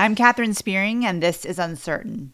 I'm 0.00 0.14
Katherine 0.14 0.54
Spearing, 0.54 1.04
and 1.04 1.22
this 1.22 1.44
is 1.44 1.58
Uncertain. 1.58 2.32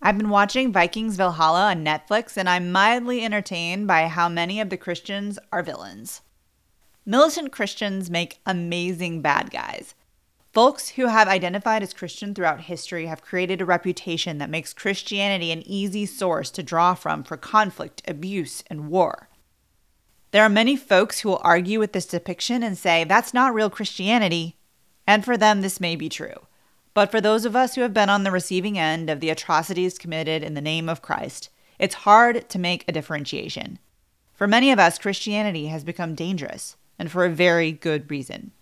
I've 0.00 0.16
been 0.16 0.30
watching 0.30 0.72
Vikings 0.72 1.16
Valhalla 1.16 1.64
on 1.64 1.84
Netflix, 1.84 2.38
and 2.38 2.48
I'm 2.48 2.72
mildly 2.72 3.22
entertained 3.22 3.86
by 3.86 4.08
how 4.08 4.30
many 4.30 4.58
of 4.58 4.70
the 4.70 4.78
Christians 4.78 5.38
are 5.52 5.62
villains. 5.62 6.22
Militant 7.04 7.52
Christians 7.52 8.08
make 8.08 8.40
amazing 8.46 9.20
bad 9.20 9.50
guys. 9.50 9.94
Folks 10.54 10.88
who 10.88 11.08
have 11.08 11.28
identified 11.28 11.82
as 11.82 11.92
Christian 11.92 12.34
throughout 12.34 12.62
history 12.62 13.04
have 13.04 13.20
created 13.20 13.60
a 13.60 13.66
reputation 13.66 14.38
that 14.38 14.48
makes 14.48 14.72
Christianity 14.72 15.52
an 15.52 15.62
easy 15.66 16.06
source 16.06 16.50
to 16.52 16.62
draw 16.62 16.94
from 16.94 17.24
for 17.24 17.36
conflict, 17.36 18.00
abuse, 18.08 18.64
and 18.70 18.88
war. 18.88 19.28
There 20.30 20.42
are 20.42 20.48
many 20.48 20.76
folks 20.76 21.20
who 21.20 21.28
will 21.28 21.42
argue 21.44 21.78
with 21.78 21.92
this 21.92 22.06
depiction 22.06 22.62
and 22.62 22.78
say 22.78 23.04
that's 23.04 23.34
not 23.34 23.52
real 23.52 23.68
Christianity, 23.68 24.56
and 25.12 25.26
for 25.26 25.36
them, 25.36 25.60
this 25.60 25.78
may 25.78 25.94
be 25.94 26.08
true. 26.08 26.46
But 26.94 27.10
for 27.10 27.20
those 27.20 27.44
of 27.44 27.54
us 27.54 27.74
who 27.74 27.82
have 27.82 27.92
been 27.92 28.08
on 28.08 28.24
the 28.24 28.30
receiving 28.30 28.78
end 28.78 29.10
of 29.10 29.20
the 29.20 29.28
atrocities 29.28 29.98
committed 29.98 30.42
in 30.42 30.54
the 30.54 30.62
name 30.62 30.88
of 30.88 31.02
Christ, 31.02 31.50
it's 31.78 32.06
hard 32.06 32.48
to 32.48 32.58
make 32.58 32.82
a 32.88 32.92
differentiation. 32.92 33.78
For 34.32 34.46
many 34.46 34.72
of 34.72 34.78
us, 34.78 34.98
Christianity 34.98 35.66
has 35.66 35.84
become 35.84 36.14
dangerous, 36.14 36.78
and 36.98 37.10
for 37.10 37.26
a 37.26 37.30
very 37.30 37.72
good 37.72 38.10
reason. 38.10 38.52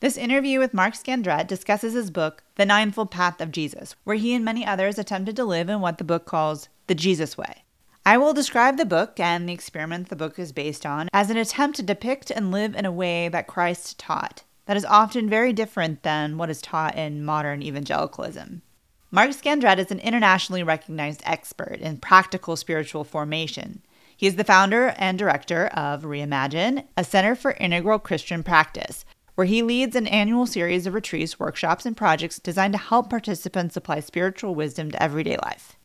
This 0.00 0.16
interview 0.16 0.58
with 0.58 0.72
Mark 0.72 0.94
Scandrette 0.94 1.48
discusses 1.48 1.92
his 1.92 2.10
book, 2.10 2.42
The 2.54 2.64
Ninefold 2.64 3.10
Path 3.10 3.42
of 3.42 3.52
Jesus, 3.52 3.94
where 4.04 4.16
he 4.16 4.32
and 4.32 4.42
many 4.42 4.64
others 4.64 4.98
attempted 4.98 5.36
to 5.36 5.44
live 5.44 5.68
in 5.68 5.82
what 5.82 5.98
the 5.98 6.04
book 6.04 6.24
calls 6.24 6.70
the 6.86 6.94
Jesus 6.94 7.36
way. 7.36 7.64
I 8.06 8.16
will 8.16 8.32
describe 8.32 8.78
the 8.78 8.86
book 8.86 9.20
and 9.20 9.46
the 9.46 9.52
experiment 9.52 10.08
the 10.08 10.16
book 10.16 10.38
is 10.38 10.52
based 10.52 10.86
on 10.86 11.10
as 11.12 11.28
an 11.28 11.36
attempt 11.36 11.76
to 11.76 11.82
depict 11.82 12.30
and 12.30 12.50
live 12.50 12.74
in 12.74 12.86
a 12.86 12.90
way 12.90 13.28
that 13.28 13.46
Christ 13.46 13.98
taught, 13.98 14.42
that 14.66 14.76
is 14.76 14.84
often 14.84 15.30
very 15.30 15.52
different 15.52 16.02
than 16.02 16.36
what 16.36 16.50
is 16.50 16.60
taught 16.60 16.96
in 16.96 17.24
modern 17.24 17.62
evangelicalism. 17.62 18.62
Mark 19.10 19.30
Scandrette 19.30 19.78
is 19.78 19.90
an 19.90 20.00
internationally 20.00 20.62
recognized 20.62 21.22
expert 21.24 21.78
in 21.80 21.96
practical 21.98 22.56
spiritual 22.56 23.04
formation. 23.04 23.80
He 24.16 24.26
is 24.26 24.36
the 24.36 24.44
founder 24.44 24.94
and 24.98 25.18
director 25.18 25.66
of 25.68 26.02
Reimagine, 26.02 26.84
a 26.96 27.04
center 27.04 27.34
for 27.34 27.52
integral 27.52 27.98
Christian 27.98 28.42
practice, 28.42 29.04
where 29.34 29.46
he 29.46 29.62
leads 29.62 29.94
an 29.94 30.06
annual 30.06 30.46
series 30.46 30.86
of 30.86 30.94
retreats, 30.94 31.38
workshops, 31.38 31.86
and 31.86 31.96
projects 31.96 32.38
designed 32.38 32.72
to 32.72 32.78
help 32.78 33.10
participants 33.10 33.76
apply 33.76 34.00
spiritual 34.00 34.54
wisdom 34.54 34.90
to 34.90 35.02
everyday 35.02 35.36
life. 35.44 35.76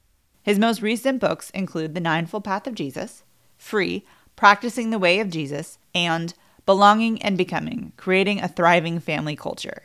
His 0.42 0.58
most 0.58 0.82
recent 0.82 1.20
books 1.20 1.50
include 1.52 1.94
The 1.94 2.00
Ninefold 2.00 2.46
Path 2.46 2.66
of 2.66 2.76
Jesus, 2.76 3.24
Free, 3.58 4.06
Practicing 4.36 4.90
the 4.90 5.00
Way 5.00 5.20
of 5.20 5.30
Jesus, 5.30 5.78
and 5.94 6.34
belonging 6.66 7.22
and 7.22 7.38
becoming, 7.38 7.94
creating 7.98 8.42
a 8.42 8.48
thriving 8.48 9.00
family 9.00 9.36
culture. 9.36 9.84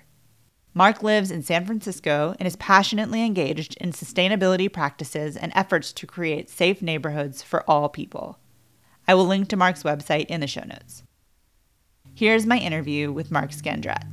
Mark 0.75 1.03
lives 1.03 1.31
in 1.31 1.43
San 1.43 1.65
Francisco 1.65 2.35
and 2.39 2.47
is 2.47 2.57
passionately 2.57 3.25
engaged 3.25 3.77
in 3.79 3.93
sustainability 3.93 4.71
practices 4.71 5.35
and 5.37 5.51
efforts 5.55 5.91
to 5.95 6.07
create 6.07 6.51
safe 6.51 6.83
neighborhoods 6.83 7.43
for 7.43 7.63
all 7.69 7.89
people. 7.89 8.39
I 9.09 9.15
will 9.15 9.25
link 9.25 9.49
to 9.49 9.57
Mark's 9.57 9.85
website 9.85 10.27
in 10.27 10.41
the 10.41 10.47
show 10.47 10.65
notes. 10.67 11.03
Here's 12.15 12.45
my 12.45 12.59
interview 12.59 13.11
with 13.11 13.31
Mark 13.31 13.53
Scandrette. 13.53 14.05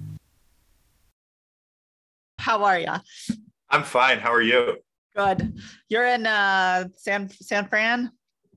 How 2.38 2.64
are 2.64 2.80
you? 2.80 2.94
I'm 3.70 3.84
fine. 3.84 4.20
How 4.20 4.32
are 4.34 4.42
you? 4.42 4.78
Good. 5.16 5.58
You're 5.90 6.06
in 6.06 6.26
uh, 6.26 6.88
San 6.96 7.30
San 7.30 7.68
Fran. 7.68 8.12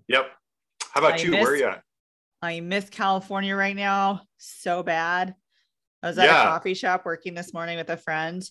Yep. 0.08 0.30
How 0.90 1.00
about 1.00 1.14
I 1.14 1.22
you? 1.22 1.30
Missed, 1.30 1.42
Where 1.42 1.52
are 1.52 1.56
you 1.56 1.66
at? 1.66 1.82
I 2.46 2.60
miss 2.60 2.88
California 2.88 3.56
right 3.56 3.76
now 3.76 4.22
so 4.38 4.82
bad. 4.82 5.34
I 6.02 6.06
was 6.06 6.18
at 6.18 6.26
yeah. 6.26 6.42
a 6.42 6.44
coffee 6.44 6.74
shop 6.74 7.04
working 7.04 7.34
this 7.34 7.52
morning 7.52 7.76
with 7.76 7.90
a 7.90 7.96
friend, 7.96 8.42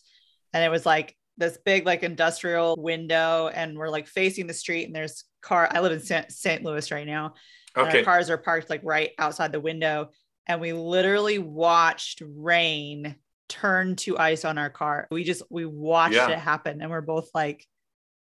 and 0.53 0.63
it 0.63 0.69
was 0.69 0.85
like 0.85 1.15
this 1.37 1.57
big 1.63 1.85
like 1.85 2.03
industrial 2.03 2.75
window, 2.77 3.47
and 3.47 3.77
we're 3.77 3.89
like 3.89 4.07
facing 4.07 4.47
the 4.47 4.53
street, 4.53 4.85
and 4.85 4.95
there's 4.95 5.23
car. 5.41 5.69
I 5.71 5.79
live 5.79 5.93
in 5.93 6.29
St. 6.29 6.63
Louis 6.63 6.91
right 6.91 7.07
now. 7.07 7.35
Okay. 7.77 8.03
cars 8.03 8.29
are 8.29 8.37
parked 8.37 8.69
like 8.69 8.81
right 8.83 9.11
outside 9.17 9.51
the 9.51 9.59
window, 9.59 10.09
and 10.45 10.59
we 10.59 10.73
literally 10.73 11.39
watched 11.39 12.21
rain 12.25 13.15
turn 13.47 13.95
to 13.97 14.17
ice 14.17 14.43
on 14.43 14.57
our 14.57 14.69
car. 14.69 15.07
We 15.09 15.23
just 15.23 15.43
we 15.49 15.65
watched 15.65 16.15
yeah. 16.15 16.29
it 16.29 16.39
happen, 16.39 16.81
and 16.81 16.91
we're 16.91 17.01
both 17.01 17.29
like, 17.33 17.65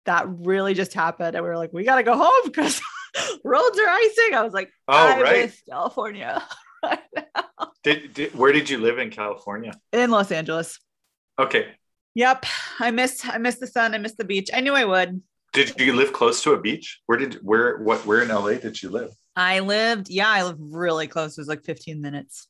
"That 0.05 0.25
really 0.27 0.73
just 0.73 0.93
happened," 0.93 1.35
and 1.35 1.45
we 1.45 1.49
are 1.49 1.57
like, 1.57 1.71
"We 1.71 1.85
got 1.85 1.95
to 1.95 2.03
go 2.03 2.17
home 2.17 2.41
because." 2.45 2.81
Roads 3.43 3.79
are 3.79 3.89
icing. 3.89 4.35
I 4.35 4.43
was 4.43 4.53
like, 4.53 4.71
oh, 4.87 4.93
I 4.93 5.21
right. 5.21 5.45
miss 5.45 5.61
California 5.67 6.41
right 6.83 6.99
did, 7.83 8.13
did, 8.13 8.35
where 8.35 8.51
did 8.51 8.69
you 8.69 8.77
live 8.77 8.99
in 8.99 9.09
California? 9.09 9.73
In 9.91 10.11
Los 10.11 10.31
Angeles. 10.31 10.79
Okay. 11.39 11.67
Yep. 12.15 12.45
I 12.79 12.91
miss 12.91 13.25
I 13.25 13.37
miss 13.37 13.57
the 13.57 13.67
sun. 13.67 13.95
I 13.95 13.97
miss 13.97 14.15
the 14.15 14.25
beach. 14.25 14.49
I 14.53 14.59
knew 14.59 14.73
I 14.73 14.85
would. 14.85 15.21
Did 15.53 15.79
you 15.79 15.93
live 15.93 16.13
close 16.13 16.43
to 16.43 16.53
a 16.53 16.59
beach? 16.59 17.01
Where 17.05 17.17
did 17.17 17.35
where 17.35 17.77
what 17.79 18.05
where 18.05 18.21
in 18.21 18.29
LA 18.29 18.53
did 18.55 18.81
you 18.81 18.89
live? 18.89 19.11
I 19.35 19.59
lived, 19.59 20.09
yeah, 20.09 20.29
I 20.29 20.43
lived 20.43 20.59
really 20.61 21.07
close. 21.07 21.37
It 21.37 21.41
was 21.41 21.47
like 21.47 21.63
15 21.63 22.01
minutes. 22.01 22.47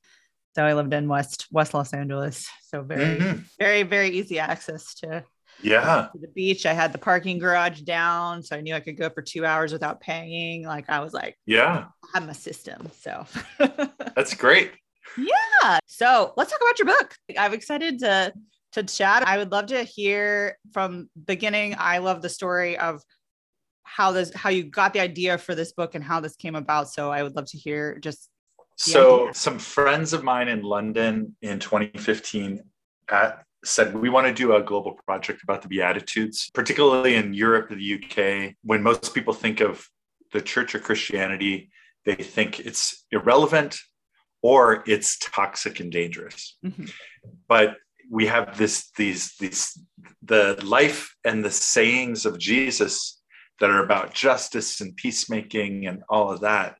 So 0.56 0.66
I 0.66 0.74
lived 0.74 0.94
in 0.94 1.08
West 1.08 1.48
West 1.52 1.74
Los 1.74 1.94
Angeles. 1.94 2.50
So 2.64 2.82
very, 2.82 3.20
mm-hmm. 3.20 3.40
very, 3.60 3.84
very 3.84 4.10
easy 4.10 4.40
access 4.40 4.96
to 4.96 5.24
yeah. 5.64 6.08
the 6.14 6.28
beach. 6.28 6.66
I 6.66 6.74
had 6.74 6.94
the 6.94 6.98
parking 6.98 7.40
garage 7.40 7.82
down 7.82 8.44
so 8.44 8.56
i 8.56 8.62
knew 8.62 8.74
i 8.74 8.80
could 8.80 8.98
go 8.98 9.10
for 9.10 9.22
two 9.22 9.46
hours 9.46 9.72
without 9.74 10.02
paying. 10.02 10.64
Like 10.64 10.90
i 10.90 11.00
was 11.00 11.14
like 11.14 11.38
yeah. 11.46 11.86
I 12.04 12.08
have 12.14 12.28
my 12.28 12.34
system 12.34 12.90
so. 13.00 13.26
That's 14.16 14.34
great. 14.34 14.72
Yeah. 15.18 15.80
So 15.88 16.34
let's 16.38 16.52
talk 16.52 16.62
about 16.62 16.80
your 16.80 16.88
book. 16.88 17.16
I'm 17.38 17.54
excited 17.54 18.00
to 18.00 18.34
to 18.74 18.84
chat. 18.84 19.28
I 19.28 19.38
would 19.38 19.52
love 19.52 19.68
to 19.68 19.84
hear 19.84 20.58
from 20.72 21.10
beginning. 21.26 21.76
I 21.78 21.98
love 21.98 22.22
the 22.22 22.30
story 22.30 22.78
of 22.78 23.02
how 23.84 24.12
this 24.12 24.34
how 24.34 24.50
you 24.50 24.64
got 24.64 24.94
the 24.94 25.02
idea 25.02 25.38
for 25.38 25.56
this 25.56 25.74
book 25.74 25.96
and 25.96 26.04
how 26.04 26.20
this 26.20 26.36
came 26.36 26.56
about. 26.56 26.90
So 26.90 27.12
i 27.12 27.24
would 27.24 27.36
love 27.36 27.46
to 27.48 27.58
hear 27.58 27.98
just 28.00 28.30
so 28.78 29.24
idea. 29.24 29.34
some 29.34 29.60
friends 29.60 30.14
of 30.14 30.24
mine 30.24 30.48
in 30.48 30.64
london 30.64 31.36
in 31.42 31.60
2015 31.60 32.64
at 33.10 33.44
said 33.64 33.96
we 33.96 34.10
want 34.10 34.28
to 34.28 34.34
do 34.34 34.56
a 34.56 34.64
global 34.64 34.94
project 35.06 35.44
about 35.44 35.62
the 35.62 35.68
Beatitudes, 35.68 36.50
particularly 36.54 37.16
in 37.16 37.34
Europe 37.34 37.70
the 37.70 37.96
UK. 37.96 38.56
When 38.64 38.82
most 38.82 39.14
people 39.14 39.34
think 39.34 39.62
of 39.62 39.88
the 40.32 40.42
church 40.42 40.74
or 40.74 40.80
Christianity, 40.80 41.70
they 42.06 42.16
think 42.16 42.60
it's 42.60 43.06
irrelevant 43.12 43.80
or 44.42 44.84
it's 44.88 45.18
toxic 45.20 45.80
and 45.80 45.92
dangerous. 45.92 46.58
Mm-hmm. 46.66 46.86
But 47.48 47.78
we 48.10 48.26
have 48.26 48.58
this, 48.58 48.90
these, 48.98 49.36
these, 49.40 49.80
the 50.24 50.60
life 50.64 51.16
and 51.24 51.46
the 51.46 51.52
sayings 51.52 52.26
of 52.26 52.40
Jesus 52.40 53.22
that 53.60 53.70
are 53.70 53.84
about 53.84 54.14
justice 54.14 54.82
and 54.82 54.96
peacemaking 54.96 55.86
and 55.86 56.02
all 56.10 56.32
of 56.32 56.42
that. 56.42 56.78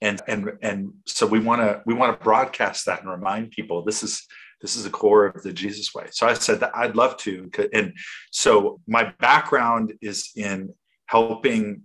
And, 0.00 0.20
and, 0.26 0.52
and 0.62 0.92
so 1.06 1.26
we 1.26 1.38
want 1.38 1.60
to, 1.60 1.82
we 1.86 1.94
want 1.94 2.18
to 2.18 2.24
broadcast 2.24 2.86
that 2.86 3.02
and 3.02 3.10
remind 3.10 3.50
people 3.50 3.84
this 3.84 4.02
is, 4.02 4.26
this 4.62 4.76
is 4.76 4.84
the 4.84 4.90
core 4.90 5.26
of 5.26 5.42
the 5.42 5.52
Jesus 5.52 5.92
way. 5.92 6.06
So 6.12 6.26
I 6.26 6.34
said 6.34 6.60
that 6.60 6.74
I'd 6.74 6.96
love 6.96 7.16
to. 7.18 7.50
And 7.74 7.92
so 8.30 8.80
my 8.86 9.12
background 9.20 9.94
is 10.00 10.30
in 10.36 10.72
helping 11.06 11.82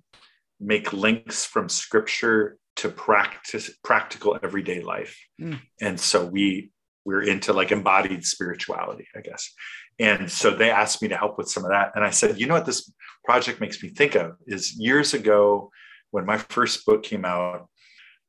make 0.59 0.93
links 0.93 1.45
from 1.45 1.67
scripture 1.67 2.57
to 2.77 2.89
practice 2.89 3.71
practical 3.83 4.37
everyday 4.41 4.81
life. 4.81 5.19
Mm. 5.41 5.59
And 5.81 5.99
so 5.99 6.25
we 6.25 6.71
we're 7.03 7.23
into 7.23 7.53
like 7.53 7.71
embodied 7.71 8.25
spirituality, 8.25 9.07
I 9.15 9.21
guess. 9.21 9.53
And 9.97 10.29
so 10.29 10.51
they 10.51 10.69
asked 10.69 11.01
me 11.01 11.07
to 11.07 11.17
help 11.17 11.37
with 11.37 11.47
some 11.47 11.63
of 11.63 11.71
that. 11.71 11.93
And 11.95 12.03
I 12.03 12.09
said, 12.09 12.37
you 12.37 12.47
know 12.47 12.53
what 12.53 12.65
this 12.65 12.91
project 13.23 13.61
makes 13.61 13.81
me 13.81 13.89
think 13.89 14.15
of 14.15 14.33
is 14.45 14.77
years 14.77 15.13
ago 15.13 15.71
when 16.11 16.25
my 16.25 16.37
first 16.37 16.85
book 16.85 17.03
came 17.03 17.23
out, 17.23 17.69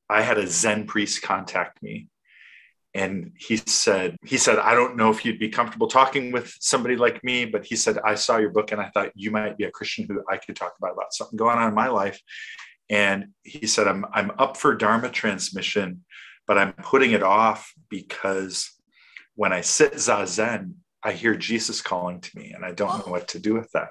I 0.08 0.22
had 0.22 0.38
a 0.38 0.46
Zen 0.46 0.86
priest 0.86 1.22
contact 1.22 1.82
me 1.82 2.06
and 2.94 3.32
he 3.36 3.56
said 3.56 4.16
he 4.24 4.36
said 4.36 4.58
i 4.58 4.74
don't 4.74 4.96
know 4.96 5.10
if 5.10 5.24
you'd 5.24 5.38
be 5.38 5.48
comfortable 5.48 5.88
talking 5.88 6.32
with 6.32 6.54
somebody 6.60 6.96
like 6.96 7.22
me 7.22 7.44
but 7.44 7.64
he 7.64 7.76
said 7.76 7.98
i 8.04 8.14
saw 8.14 8.38
your 8.38 8.50
book 8.50 8.72
and 8.72 8.80
i 8.80 8.88
thought 8.90 9.10
you 9.14 9.30
might 9.30 9.58
be 9.58 9.64
a 9.64 9.70
christian 9.70 10.06
who 10.06 10.22
i 10.28 10.36
could 10.36 10.56
talk 10.56 10.74
about 10.78 10.92
about 10.92 11.12
something 11.12 11.36
going 11.36 11.58
on 11.58 11.68
in 11.68 11.74
my 11.74 11.88
life. 11.88 12.20
And 12.90 13.28
he 13.42 13.66
said 13.66 13.86
i'm 13.86 14.06
i'm 14.14 14.32
up 14.38 14.56
for 14.56 14.74
dharma 14.74 15.10
transmission 15.10 16.04
but 16.46 16.56
i'm 16.56 16.72
putting 16.72 17.12
it 17.12 17.22
off 17.22 17.72
because 17.90 18.70
when 19.34 19.52
i 19.52 19.60
sit 19.60 19.92
zazen 19.94 20.72
i 21.02 21.12
hear 21.12 21.36
jesus 21.36 21.82
calling 21.82 22.20
to 22.22 22.30
me 22.38 22.52
and 22.52 22.64
i 22.64 22.72
don't 22.72 23.06
know 23.06 23.12
what 23.12 23.28
to 23.28 23.38
do 23.38 23.52
with 23.52 23.70
that. 23.72 23.90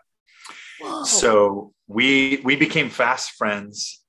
Whoa. 0.80 1.04
so 1.04 1.74
we 1.88 2.42
we 2.44 2.56
became 2.56 2.90
fast 2.90 3.32
friends 3.32 4.04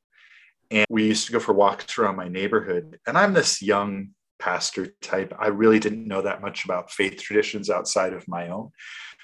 and 0.71 0.87
we 0.89 1.07
used 1.07 1.27
to 1.27 1.33
go 1.33 1.41
for 1.41 1.53
walks 1.53 1.99
around 1.99 2.17
my 2.17 2.29
neighborhood. 2.29 2.99
And 3.07 3.19
i'm 3.19 3.35
this 3.35 3.61
young 3.61 4.11
pastor 4.39 4.95
type. 5.03 5.35
I 5.39 5.49
really 5.49 5.79
didn't 5.79 6.07
know 6.07 6.23
that 6.23 6.41
much 6.41 6.65
about 6.65 6.91
faith 6.91 7.21
traditions 7.21 7.71
outside 7.71 8.13
of 8.13 8.29
my 8.29 8.49
own. 8.49 8.71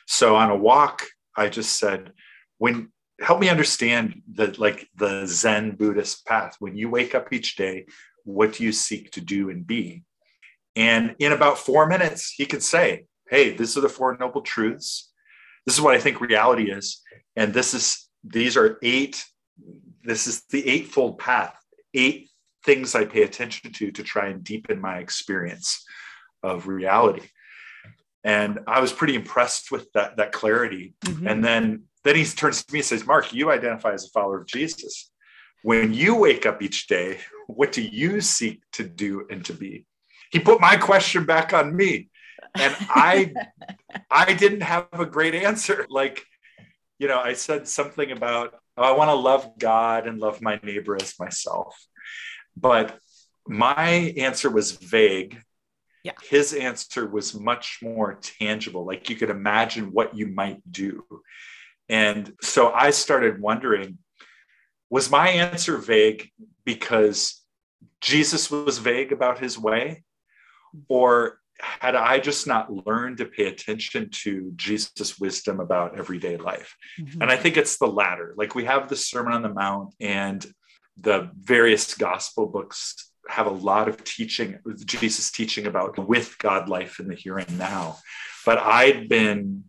So 0.07 0.37
on 0.37 0.51
a 0.51 0.57
walk, 0.57 1.07
I 1.37 1.49
just 1.49 1.79
said, 1.79 2.13
when 2.59 2.91
help 3.21 3.41
me 3.41 3.49
understand 3.49 4.23
the 4.33 4.55
like 4.59 4.89
the 4.97 5.27
Zen 5.27 5.77
Buddhist 5.77 6.27
path. 6.27 6.57
When 6.59 6.77
you 6.77 6.91
wake 6.91 7.15
up 7.15 7.33
each 7.33 7.57
day, 7.57 7.87
what 8.25 8.55
do 8.55 8.65
you 8.65 8.73
seek 8.73 9.13
to 9.13 9.21
do 9.21 9.51
and 9.51 9.67
be? 9.67 10.03
And 10.77 11.15
in 11.19 11.33
about 11.33 11.59
four 11.59 11.87
minutes, 11.87 12.35
he 12.37 12.47
could 12.47 12.63
say, 12.63 13.07
hey, 13.29 13.57
these 13.57 13.77
are 13.77 13.81
the 13.81 13.89
Four 13.89 14.17
Noble 14.19 14.41
Truths. 14.41 15.13
This 15.67 15.77
is 15.77 15.81
what 15.81 15.95
I 15.95 16.01
think 16.01 16.21
reality 16.21 16.71
is. 16.71 17.01
And 17.37 17.55
this 17.55 17.75
is, 17.75 18.09
these 18.25 18.57
are 18.57 18.79
eight, 18.83 19.25
this 20.03 20.27
is 20.27 20.43
the 20.51 20.67
eightfold 20.69 21.19
path, 21.19 21.55
eight 21.95 22.29
things 22.65 22.95
I 22.95 23.05
pay 23.05 23.23
attention 23.23 23.73
to 23.73 23.91
to 23.93 24.03
try 24.03 24.29
and 24.29 24.43
deepen 24.43 24.81
my 24.81 24.99
experience 24.99 25.85
of 26.43 26.67
reality. 26.67 27.29
And 28.25 28.61
I 28.67 28.81
was 28.81 28.93
pretty 28.93 29.15
impressed 29.15 29.71
with 29.71 29.93
that, 29.93 30.17
that 30.17 30.33
clarity. 30.33 30.95
Mm-hmm. 31.05 31.27
And 31.27 31.45
then, 31.45 31.85
then 32.05 32.17
he 32.17 32.25
turns 32.25 32.65
to 32.65 32.73
me 32.73 32.79
and 32.79 32.87
says, 32.87 33.07
Mark, 33.07 33.33
you 33.35 33.51
identify 33.51 33.93
as 33.93 34.07
a 34.07 34.11
follower 34.11 34.39
of 34.39 34.47
Jesus. 34.47 35.11
When 35.63 35.93
you 35.93 36.15
wake 36.17 36.47
up 36.47 36.63
each 36.63 36.87
day, 36.87 37.19
what 37.47 37.73
do 37.73 37.83
you 37.83 38.21
seek 38.21 38.63
to 38.73 38.85
do 38.85 39.27
and 39.31 39.45
to 39.45 39.53
be? 39.53 39.87
He 40.31 40.41
put 40.41 40.61
my 40.61 40.77
question 40.77 41.27
back 41.27 41.53
on 41.53 41.77
me. 41.77 42.09
And 42.55 42.75
I 42.81 43.33
I 44.11 44.33
didn't 44.35 44.63
have 44.63 44.89
a 44.93 45.07
great 45.07 45.35
answer. 45.35 45.87
Like, 45.89 46.25
you 46.99 47.09
know, 47.09 47.21
I 47.21 47.35
said 47.35 47.69
something 47.69 48.11
about 48.11 48.55
oh, 48.77 48.83
I 48.83 48.93
want 48.93 49.11
to 49.11 49.15
love 49.15 49.59
God 49.59 50.07
and 50.07 50.19
love 50.19 50.43
my 50.43 50.59
neighbor 50.63 50.97
as 51.01 51.15
myself. 51.19 51.77
But 52.57 52.99
my 53.47 54.15
answer 54.17 54.51
was 54.51 54.73
vague 54.73 55.43
yeah. 56.05 56.13
His 56.23 56.53
answer 56.53 57.09
was 57.09 57.35
much 57.35 57.79
more 57.83 58.21
tangible, 58.21 58.85
like 58.85 59.09
you 59.09 59.17
could 59.17 59.31
imagine 59.31 59.87
what 59.87 60.15
you 60.15 60.27
might 60.27 60.61
do. 60.71 61.03
And 61.89 62.35
so 62.43 62.71
I 62.71 62.91
started 62.91 63.41
wondering 63.41 63.99
was 64.91 65.11
my 65.11 65.29
answer 65.29 65.79
vague 65.79 66.31
because 66.65 67.43
Jesus 68.01 68.51
was 68.51 68.79
vague 68.79 69.13
about 69.13 69.41
his 69.41 69.59
way? 69.59 70.05
Or 70.89 71.41
had 71.59 71.97
I 71.97 72.19
just 72.19 72.47
not 72.47 72.87
learned 72.87 73.17
to 73.17 73.25
pay 73.25 73.47
attention 73.47 74.11
to 74.11 74.53
Jesus' 74.55 75.19
wisdom 75.19 75.59
about 75.59 75.99
everyday 75.99 76.37
life? 76.37 76.77
Mm-hmm. 77.01 77.23
And 77.23 77.31
I 77.31 77.37
think 77.37 77.57
it's 77.57 77.79
the 77.79 77.87
latter. 77.87 78.35
Like 78.37 78.55
we 78.55 78.67
have 78.67 78.89
the 78.89 78.97
Sermon 78.97 79.33
on 79.33 79.43
the 79.43 79.49
Mount 79.49 79.95
and 80.01 80.47
the 80.97 81.31
various 81.37 81.95
gospel 81.95 82.47
books 82.47 83.11
have 83.29 83.47
a 83.47 83.51
lot 83.51 83.89
of 83.89 84.05
teaching, 84.05 84.59
Jesus 84.85 85.31
teaching 85.31 85.67
about 85.67 85.99
with 86.07 86.39
God 86.39 86.69
life 86.69 87.01
in 87.01 87.09
the 87.09 87.15
here 87.15 87.39
and 87.39 87.59
now. 87.59 87.99
But 88.45 88.59
I'd 88.59 89.09
been 89.09 89.65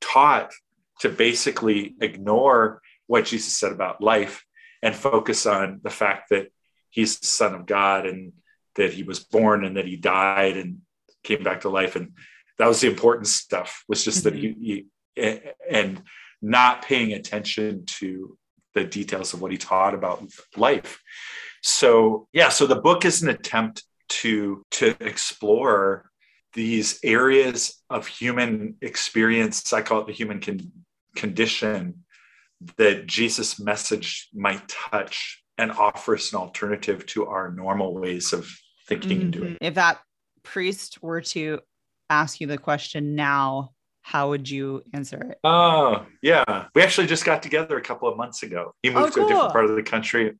taught 0.00 0.52
to 1.00 1.08
basically 1.08 1.94
ignore 2.00 2.80
what 3.06 3.26
Jesus 3.26 3.56
said 3.56 3.72
about 3.72 4.00
life 4.00 4.44
and 4.82 4.94
focus 4.94 5.46
on 5.46 5.80
the 5.82 5.90
fact 5.90 6.30
that 6.30 6.50
he's 6.90 7.18
the 7.20 7.26
son 7.26 7.54
of 7.54 7.66
God 7.66 8.06
and 8.06 8.32
that 8.76 8.92
he 8.92 9.02
was 9.02 9.20
born 9.20 9.64
and 9.64 9.76
that 9.76 9.86
he 9.86 9.96
died 9.96 10.56
and 10.56 10.78
came 11.22 11.42
back 11.42 11.62
to 11.62 11.68
life. 11.68 11.96
And 11.96 12.12
that 12.58 12.68
was 12.68 12.80
the 12.80 12.88
important 12.88 13.26
stuff 13.26 13.84
was 13.88 14.04
just 14.04 14.24
mm-hmm. 14.24 14.34
that 14.34 14.38
he, 14.38 14.86
he, 15.16 15.46
and 15.70 16.02
not 16.40 16.82
paying 16.82 17.12
attention 17.12 17.84
to 17.86 18.38
the 18.76 18.84
details 18.84 19.32
of 19.32 19.40
what 19.40 19.50
he 19.50 19.56
taught 19.56 19.94
about 19.94 20.22
life 20.56 21.00
so 21.62 22.28
yeah 22.32 22.50
so 22.50 22.66
the 22.66 22.76
book 22.76 23.04
is 23.04 23.22
an 23.22 23.30
attempt 23.30 23.82
to 24.08 24.62
to 24.70 24.94
explore 25.00 26.10
these 26.52 27.00
areas 27.02 27.82
of 27.88 28.06
human 28.06 28.76
experience 28.82 29.72
i 29.72 29.80
call 29.80 30.00
it 30.02 30.06
the 30.06 30.12
human 30.12 30.40
con- 30.40 30.70
condition 31.16 32.04
that 32.76 33.06
jesus 33.06 33.58
message 33.58 34.28
might 34.34 34.68
touch 34.68 35.42
and 35.56 35.72
offer 35.72 36.14
us 36.14 36.32
an 36.32 36.38
alternative 36.38 37.06
to 37.06 37.26
our 37.26 37.50
normal 37.50 37.94
ways 37.94 38.34
of 38.34 38.46
thinking 38.86 39.10
mm-hmm. 39.10 39.20
and 39.22 39.32
doing 39.32 39.52
mm-hmm. 39.54 39.64
if 39.64 39.74
that 39.74 39.98
priest 40.42 41.02
were 41.02 41.22
to 41.22 41.58
ask 42.10 42.40
you 42.42 42.46
the 42.46 42.58
question 42.58 43.14
now 43.14 43.70
how 44.06 44.28
would 44.28 44.48
you 44.48 44.84
answer 44.92 45.18
it? 45.18 45.38
Oh, 45.42 46.06
yeah. 46.22 46.66
We 46.76 46.82
actually 46.82 47.08
just 47.08 47.24
got 47.24 47.42
together 47.42 47.76
a 47.76 47.82
couple 47.82 48.08
of 48.08 48.16
months 48.16 48.44
ago. 48.44 48.72
He 48.80 48.90
moved 48.90 48.98
oh, 48.98 49.10
cool. 49.10 49.14
to 49.14 49.24
a 49.24 49.28
different 49.28 49.52
part 49.52 49.64
of 49.64 49.74
the 49.74 49.82
country 49.82 50.32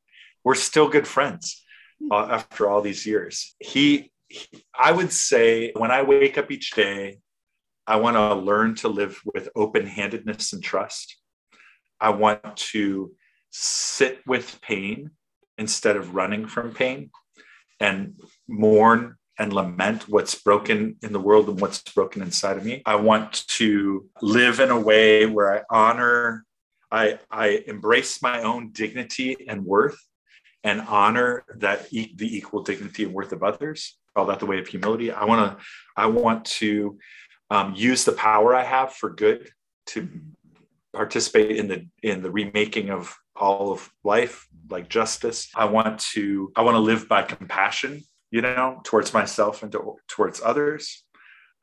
we're 0.47 0.55
still 0.55 0.89
good 0.89 1.09
friends 1.09 1.65
hmm. 2.01 2.13
uh, 2.13 2.27
after 2.29 2.71
all 2.71 2.81
these 2.81 3.05
years. 3.05 3.57
He, 3.59 4.13
he, 4.29 4.47
I 4.79 4.93
would 4.93 5.13
say, 5.13 5.73
when 5.75 5.91
I 5.91 6.03
wake 6.03 6.39
up 6.39 6.53
each 6.53 6.71
day, 6.71 7.19
I 7.85 7.97
want 7.97 8.17
to 8.17 8.35
learn 8.35 8.77
to 8.77 8.89
live 8.89 9.21
with 9.25 9.49
open 9.57 9.87
handedness 9.87 10.53
and 10.53 10.63
trust. 10.63 11.17
I 12.01 12.11
want 12.11 12.57
to 12.73 13.13
sit 13.51 14.21
with 14.25 14.61
pain 14.63 15.11
instead 15.59 15.97
of 15.97 16.15
running 16.15 16.47
from 16.47 16.73
pain 16.73 17.11
and 17.81 18.21
mourn 18.47 19.17
and 19.39 19.53
lament 19.53 20.09
what's 20.09 20.35
broken 20.35 20.97
in 21.03 21.13
the 21.13 21.21
world 21.21 21.49
and 21.49 21.61
what's 21.61 21.83
broken 21.83 22.23
inside 22.23 22.57
of 22.57 22.65
me. 22.65 22.83
I 22.87 22.97
want 22.97 23.47
to 23.49 24.09
live 24.23 24.61
in 24.61 24.71
a 24.71 24.81
way 24.81 25.27
where 25.27 25.53
I 25.59 25.63
honor, 25.71 26.45
I, 26.91 27.19
I 27.31 27.63
embrace 27.67 28.23
my 28.23 28.43
own 28.43 28.71
dignity 28.73 29.37
and 29.49 29.65
worth 29.65 29.99
and 30.65 30.81
honor 30.81 31.45
that 31.57 31.87
e- 31.93 32.15
the 32.17 32.37
equal 32.37 32.63
dignity 32.63 33.05
and 33.05 33.13
worth 33.13 33.33
of 33.33 33.43
others. 33.43 33.99
Call 34.15 34.27
that 34.27 34.41
the 34.41 34.47
way 34.47 34.59
of 34.59 34.67
humility. 34.67 35.13
I 35.13 35.25
want 35.25 35.59
to, 35.59 35.65
I 35.97 36.07
want 36.07 36.45
to 36.47 36.99
um, 37.51 37.75
use 37.77 38.05
the 38.05 38.13
power 38.13 38.55
I 38.55 38.65
have 38.65 38.95
for 38.95 39.11
good 39.11 39.51
to 39.89 40.09
participate 40.95 41.57
in 41.57 41.69
the 41.69 41.87
in 42.03 42.23
the 42.23 42.31
remaking 42.31 42.91
of 42.91 43.15
all 43.37 43.71
of 43.71 43.91
life, 44.03 44.49
like 44.71 44.89
justice. 44.89 45.49
I 45.55 45.67
want 45.67 46.01
to, 46.15 46.51
I 46.57 46.63
want 46.63 46.77
to 46.77 46.81
live 46.81 47.09
by 47.09 47.23
compassion, 47.23 48.03
you 48.31 48.43
know, 48.43 48.81
towards 48.85 49.15
myself 49.15 49.63
and 49.63 49.73
to, 49.73 49.97
towards 50.09 50.41
others. 50.43 51.05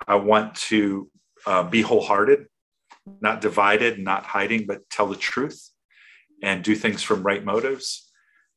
I 0.07 0.15
want 0.15 0.55
to 0.55 1.09
uh, 1.45 1.63
be 1.63 1.81
wholehearted, 1.81 2.47
not 3.21 3.41
divided, 3.41 3.99
not 3.99 4.23
hiding, 4.23 4.65
but 4.65 4.89
tell 4.89 5.07
the 5.07 5.15
truth 5.15 5.69
and 6.41 6.63
do 6.63 6.75
things 6.75 7.03
from 7.03 7.23
right 7.23 7.43
motives 7.43 8.09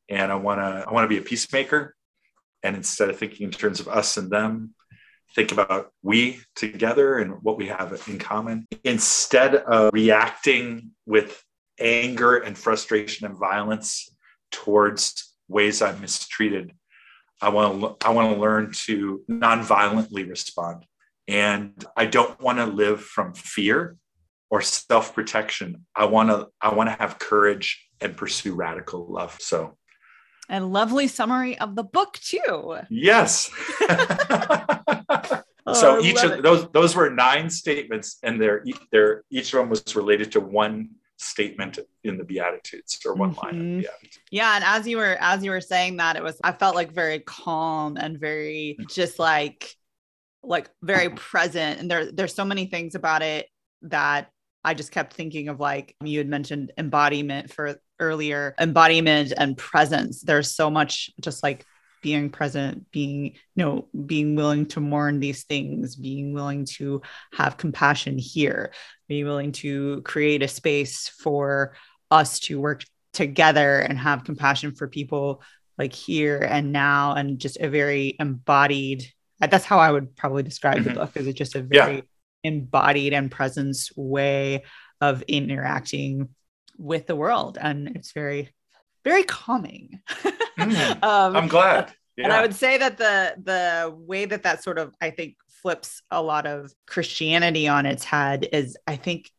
and 0.09 0.31
I 0.31 0.37
want 0.37 0.61
to 0.61 0.85
I 0.87 0.93
want 0.93 1.05
to 1.05 1.09
be 1.09 1.19
a 1.19 1.23
peacemaker. 1.23 1.95
And 2.63 2.77
instead 2.77 3.11
of 3.11 3.19
thinking 3.19 3.47
in 3.47 3.51
terms 3.51 3.81
of 3.81 3.89
us 3.89 4.17
and 4.17 4.31
them, 4.31 4.75
think 5.35 5.53
about 5.53 5.91
we 6.03 6.41
together 6.55 7.19
and 7.19 7.43
what 7.43 7.57
we 7.57 7.69
have 7.69 8.03
in 8.09 8.19
common. 8.19 8.67
Instead 8.85 9.55
of 9.55 9.93
reacting 9.93 10.91
with 11.05 11.43
anger 11.79 12.39
and 12.39 12.57
frustration 12.57 13.27
and 13.27 13.37
violence 13.37 14.09
towards 14.51 15.35
ways 15.49 15.83
I'm 15.83 16.01
mistreated, 16.01 16.73
I 17.41 17.51
want 17.51 17.81
to 17.81 18.07
I 18.07 18.11
want 18.11 18.35
to 18.35 18.41
learn 18.41 18.73
to 18.87 19.23
non-violently 19.29 20.25
respond. 20.25 20.85
And 21.29 21.85
I 21.97 22.07
don't 22.07 22.41
want 22.41 22.59
to 22.59 22.67
live 22.67 23.01
from 23.03 23.35
fear 23.35 23.97
or 24.49 24.63
self-protection. 24.63 25.85
I 25.95 26.07
want 26.07 26.31
to 26.31 26.49
I 26.61 26.75
want 26.75 26.89
to 26.89 26.97
have 26.99 27.19
courage 27.19 27.89
and 28.01 28.17
pursue 28.17 28.55
radical 28.55 29.07
love. 29.07 29.37
So 29.41 29.77
a 30.49 30.61
lovely 30.61 31.09
summary 31.09 31.59
of 31.59 31.75
the 31.75 31.83
book 31.83 32.19
too. 32.21 32.79
Yes. 32.89 33.51
oh, 33.81 35.73
so 35.73 36.01
each 36.01 36.23
of 36.23 36.33
it. 36.33 36.43
those 36.43 36.69
those 36.71 36.95
were 36.95 37.11
nine 37.11 37.51
statements, 37.51 38.19
and 38.23 38.41
they're 38.41 38.65
they're 38.93 39.25
each 39.31 39.53
of 39.53 39.61
them 39.61 39.69
was 39.69 39.97
related 39.97 40.33
to 40.33 40.41
one 40.41 40.91
statement 41.19 41.79
in 42.05 42.19
the 42.19 42.25
beatitudes 42.25 43.01
or 43.07 43.15
one 43.15 43.31
mm-hmm. 43.35 43.47
line 43.47 43.55
in 43.55 43.77
the 43.77 43.83
beatitudes. 43.83 44.19
yeah 44.31 44.57
and 44.57 44.65
as 44.65 44.87
you 44.87 44.99
were 44.99 45.17
as 45.21 45.43
you 45.43 45.51
were 45.51 45.61
saying 45.61 45.97
that 45.97 46.17
it 46.17 46.23
was 46.23 46.39
i 46.45 46.53
felt 46.53 46.75
like 46.75 46.93
very 46.93 47.21
calm 47.21 47.97
and 47.97 48.21
very 48.21 48.77
just 48.91 49.19
like 49.19 49.75
like 50.43 50.69
very 50.83 51.09
present 51.11 51.81
and 51.81 51.91
there 51.91 52.13
there's 52.13 52.35
so 52.35 52.45
many 52.45 52.67
things 52.67 52.95
about 52.95 53.23
it 53.23 53.49
that 53.83 54.31
I 54.67 54.75
just 54.75 54.91
kept 54.91 55.13
thinking 55.13 55.49
of 55.49 55.61
like 55.61 55.95
you 56.03 56.19
had 56.19 56.29
mentioned 56.29 56.73
embodiment 56.77 57.53
for 57.53 57.81
earlier, 58.01 58.53
embodiment 58.59 59.33
and 59.37 59.57
presence. 59.57 60.23
There's 60.23 60.51
so 60.51 60.71
much 60.71 61.09
just 61.21 61.45
like 61.45 61.65
being 62.07 62.31
present, 62.31 62.89
being, 62.93 63.25
you 63.57 63.65
know, 63.65 63.89
being 64.07 64.37
willing 64.37 64.65
to 64.65 64.79
mourn 64.79 65.19
these 65.19 65.43
things, 65.43 65.97
being 65.97 66.33
willing 66.33 66.65
to 66.65 67.03
have 67.33 67.57
compassion 67.57 68.17
here, 68.17 68.71
being 69.09 69.25
willing 69.25 69.51
to 69.51 70.03
create 70.03 70.41
a 70.41 70.47
space 70.47 71.09
for 71.09 71.75
us 72.13 72.39
to 72.39 72.61
work 72.61 72.85
together 73.13 73.81
and 73.81 73.99
have 73.99 74.23
compassion 74.23 74.73
for 74.73 74.87
people 74.87 75.43
like 75.79 75.93
here 75.93 76.39
and 76.39 76.71
now 76.71 77.15
and 77.15 77.41
just 77.41 77.59
a 77.59 77.69
very 77.69 78.15
embodied 78.21 79.05
that's 79.41 79.65
how 79.65 79.81
I 79.81 79.91
would 79.91 80.15
probably 80.15 80.45
describe 80.45 80.77
mm-hmm. 80.77 80.91
the 80.91 80.95
book 80.95 81.17
is 81.17 81.27
it 81.27 81.33
just 81.33 81.57
a 81.57 81.63
very 81.63 81.97
yeah 81.97 82.01
embodied 82.45 83.13
and 83.13 83.29
presence 83.29 83.91
way 83.97 84.63
of 85.01 85.23
interacting 85.23 86.29
with 86.79 87.09
the 87.09 87.17
world 87.17 87.59
and 87.61 87.89
it's 87.97 88.13
very 88.13 88.55
very 89.07 89.23
calming 89.23 90.01
mm, 90.59 91.03
um, 91.03 91.37
i'm 91.37 91.49
glad 91.49 91.93
yeah. 92.17 92.25
and 92.25 92.33
i 92.33 92.43
would 92.43 92.55
say 92.55 92.77
that 92.77 92.99
the 92.99 93.35
the 93.43 93.95
way 93.97 94.25
that 94.25 94.43
that 94.43 94.63
sort 94.63 94.79
of 94.79 94.95
i 95.01 95.11
think 95.11 95.37
flips 95.63 96.03
a 96.11 96.21
lot 96.21 96.47
of 96.47 96.73
christianity 96.87 97.69
on 97.69 97.87
its 97.87 98.05
head 98.05 98.49
is 98.53 98.77
i 98.87 98.97
think 98.97 99.31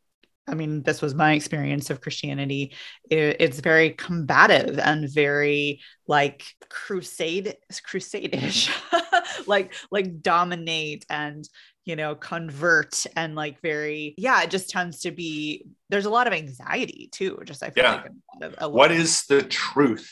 I 0.50 0.56
mean, 0.56 0.82
this 0.84 1.02
was 1.02 1.14
my 1.14 1.34
experience 1.34 1.90
of 1.90 2.00
Christianity. 2.00 2.74
It, 3.10 3.36
it's 3.42 3.60
very 3.60 3.90
combative 3.90 4.80
and 4.80 5.10
very 5.10 5.82
like 6.08 6.46
crusade, 6.70 7.58
crusade-ish. 7.84 8.70
like 9.48 9.74
like 9.92 10.22
dominate 10.22 11.06
and 11.10 11.48
you 11.88 11.96
know 11.96 12.14
convert 12.16 13.06
and 13.16 13.34
like 13.34 13.60
very 13.62 14.14
yeah 14.18 14.44
it 14.44 14.50
just 14.50 14.70
tends 14.70 15.00
to 15.00 15.12
be 15.12 15.66
there's 15.90 16.06
a 16.06 16.10
lot 16.10 16.28
of 16.28 16.34
anxiety 16.34 17.08
too 17.12 17.40
just 17.46 17.64
i 17.64 17.70
feel 17.70 17.86
Yeah. 17.86 17.94
like 17.96 18.12
a 18.42 18.46
lot 18.46 18.54
of, 18.62 18.72
what 18.74 18.92
of- 18.92 18.98
is 18.98 19.26
the 19.26 19.42
truth? 19.42 20.12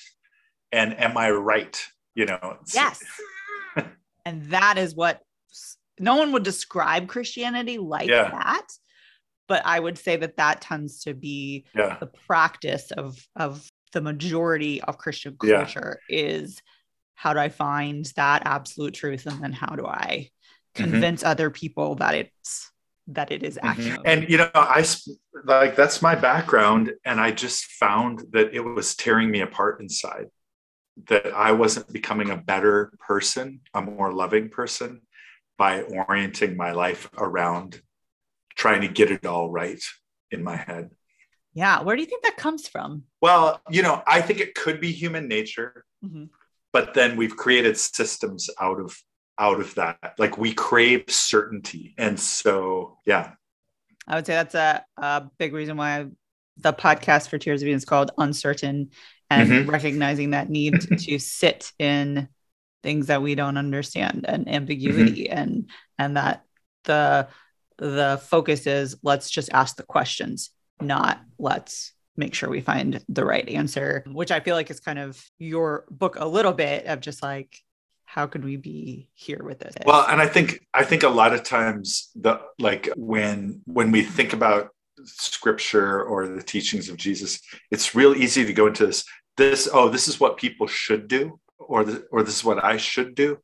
And 0.71 0.97
am 0.99 1.17
i 1.17 1.29
right? 1.29 1.79
You 2.15 2.25
know 2.27 2.57
yes. 2.73 3.03
And 4.25 4.45
that 4.45 4.77
is 4.79 4.95
what 4.95 5.21
no 5.99 6.15
one 6.15 6.31
would 6.31 6.43
describe 6.43 7.07
christianity 7.09 7.77
like 7.77 8.09
Yeah. 8.09 8.29
that 8.31 8.67
but 9.47 9.61
i 9.65 9.77
would 9.79 9.97
say 9.97 10.15
that 10.15 10.37
that 10.37 10.61
tends 10.61 11.01
to 11.03 11.13
be 11.13 11.65
yeah. 11.75 11.97
the 11.99 12.07
practice 12.27 12.91
of 12.91 13.17
of 13.35 13.67
the 13.93 14.01
majority 14.01 14.81
of 14.81 14.97
christian 14.97 15.35
culture 15.37 15.99
is 16.09 16.61
how 17.15 17.33
do 17.33 17.39
i 17.39 17.49
find 17.49 18.05
that 18.15 18.43
absolute 18.45 18.93
truth 18.93 19.25
and 19.25 19.41
then 19.43 19.51
how 19.53 19.75
do 19.75 19.85
i 19.85 20.29
Mhm. 20.75 20.91
convince 20.91 21.23
other 21.23 21.49
people 21.49 21.95
that 21.95 22.15
it's 22.15 22.71
that 23.07 23.31
it 23.31 23.43
is 23.43 23.59
Mhm. 23.61 24.01
and 24.05 24.29
you 24.29 24.37
know 24.37 24.49
i 24.55 24.83
like 25.43 25.75
that's 25.75 26.01
my 26.01 26.15
background 26.15 26.91
and 27.05 27.21
i 27.21 27.29
just 27.31 27.65
found 27.65 28.23
that 28.31 28.53
it 28.53 28.61
was 28.61 28.95
tearing 28.95 29.29
me 29.29 29.41
apart 29.41 29.79
inside 29.79 30.25
that 31.07 31.27
i 31.33 31.51
wasn't 31.51 31.91
becoming 31.93 32.29
a 32.31 32.37
better 32.37 32.91
person 32.99 33.61
a 33.75 33.81
more 33.81 34.11
loving 34.11 34.49
person 34.49 35.01
by 35.57 35.83
orienting 35.83 36.57
my 36.57 36.71
life 36.71 37.07
around 37.17 37.79
trying 38.55 38.81
to 38.81 38.87
get 38.87 39.11
it 39.11 39.25
all 39.25 39.51
right 39.51 39.83
in 40.31 40.43
my 40.43 40.55
head 40.55 40.89
yeah 41.53 41.81
where 41.83 41.95
do 41.95 42.01
you 42.01 42.07
think 42.07 42.23
that 42.23 42.37
comes 42.37 42.67
from 42.67 43.03
well 43.21 43.61
you 43.69 43.83
know 43.83 44.01
i 44.07 44.19
think 44.19 44.39
it 44.39 44.55
could 44.55 44.81
be 44.81 44.91
human 44.91 45.27
nature 45.27 45.85
Mhm. 46.03 46.29
but 46.73 46.93
then 46.95 47.17
we've 47.17 47.37
created 47.37 47.77
systems 47.77 48.49
out 48.59 48.79
of 48.79 48.97
out 49.37 49.59
of 49.59 49.75
that. 49.75 50.15
Like 50.17 50.37
we 50.37 50.53
crave 50.53 51.05
certainty. 51.09 51.93
And 51.97 52.19
so 52.19 52.97
yeah. 53.05 53.31
I 54.07 54.15
would 54.15 54.25
say 54.25 54.33
that's 54.33 54.55
a, 54.55 54.85
a 54.97 55.23
big 55.37 55.53
reason 55.53 55.77
why 55.77 56.05
the 56.57 56.73
podcast 56.73 57.29
for 57.29 57.37
tears 57.37 57.61
of 57.61 57.67
eden 57.67 57.77
is 57.77 57.85
called 57.85 58.11
uncertain 58.17 58.91
and 59.29 59.49
Mhm. 59.49 59.67
recognizing 59.67 60.31
that 60.31 60.49
need 60.49 60.79
to 60.99 61.19
sit 61.19 61.71
in 61.79 62.29
things 62.83 63.07
that 63.07 63.21
we 63.21 63.33
don't 63.35 63.57
understand 63.57 64.25
and 64.27 64.47
ambiguity 64.47 65.27
and 65.29 65.69
and 65.97 66.15
that 66.17 66.43
the 66.83 67.27
the 67.77 68.21
focus 68.27 68.67
is 68.67 68.95
let's 69.01 69.29
just 69.29 69.49
ask 69.51 69.75
the 69.75 69.83
questions 69.83 70.51
not 70.79 71.19
let's 71.39 71.93
make 72.15 72.33
sure 72.35 72.47
we 72.47 72.61
find 72.61 73.03
the 73.09 73.25
right 73.25 73.49
answer 73.49 74.03
which 74.07 74.29
i 74.31 74.39
feel 74.39 74.55
like 74.55 74.69
is 74.69 74.79
kind 74.79 74.99
of 74.99 75.21
your 75.39 75.85
book 75.89 76.15
a 76.19 76.27
little 76.27 76.53
bit 76.53 76.85
of 76.85 77.01
just 77.01 77.23
like 77.23 77.57
how 78.05 78.27
could 78.27 78.43
we 78.43 78.55
be 78.55 79.09
here 79.13 79.41
with 79.43 79.59
this? 79.59 79.75
Well 79.85 80.05
and 80.07 80.21
i 80.21 80.27
think 80.27 80.65
i 80.73 80.83
think 80.83 81.03
a 81.03 81.09
lot 81.09 81.33
of 81.33 81.43
times 81.43 82.09
the 82.15 82.39
like 82.59 82.89
when 82.95 83.61
when 83.65 83.91
we 83.91 84.03
think 84.03 84.33
about 84.33 84.69
scripture 85.03 86.01
or 86.03 86.27
the 86.27 86.41
teachings 86.41 86.89
of 86.89 86.95
jesus 86.97 87.41
it's 87.71 87.93
real 87.93 88.15
easy 88.15 88.45
to 88.45 88.53
go 88.53 88.67
into 88.67 88.85
this 88.87 89.03
this 89.37 89.67
oh 89.71 89.89
this 89.89 90.07
is 90.07 90.19
what 90.19 90.37
people 90.37 90.67
should 90.67 91.07
do 91.07 91.39
or 91.59 91.83
the, 91.83 92.05
or 92.11 92.23
this 92.23 92.37
is 92.37 92.43
what 92.43 92.63
i 92.63 92.77
should 92.77 93.15
do. 93.15 93.37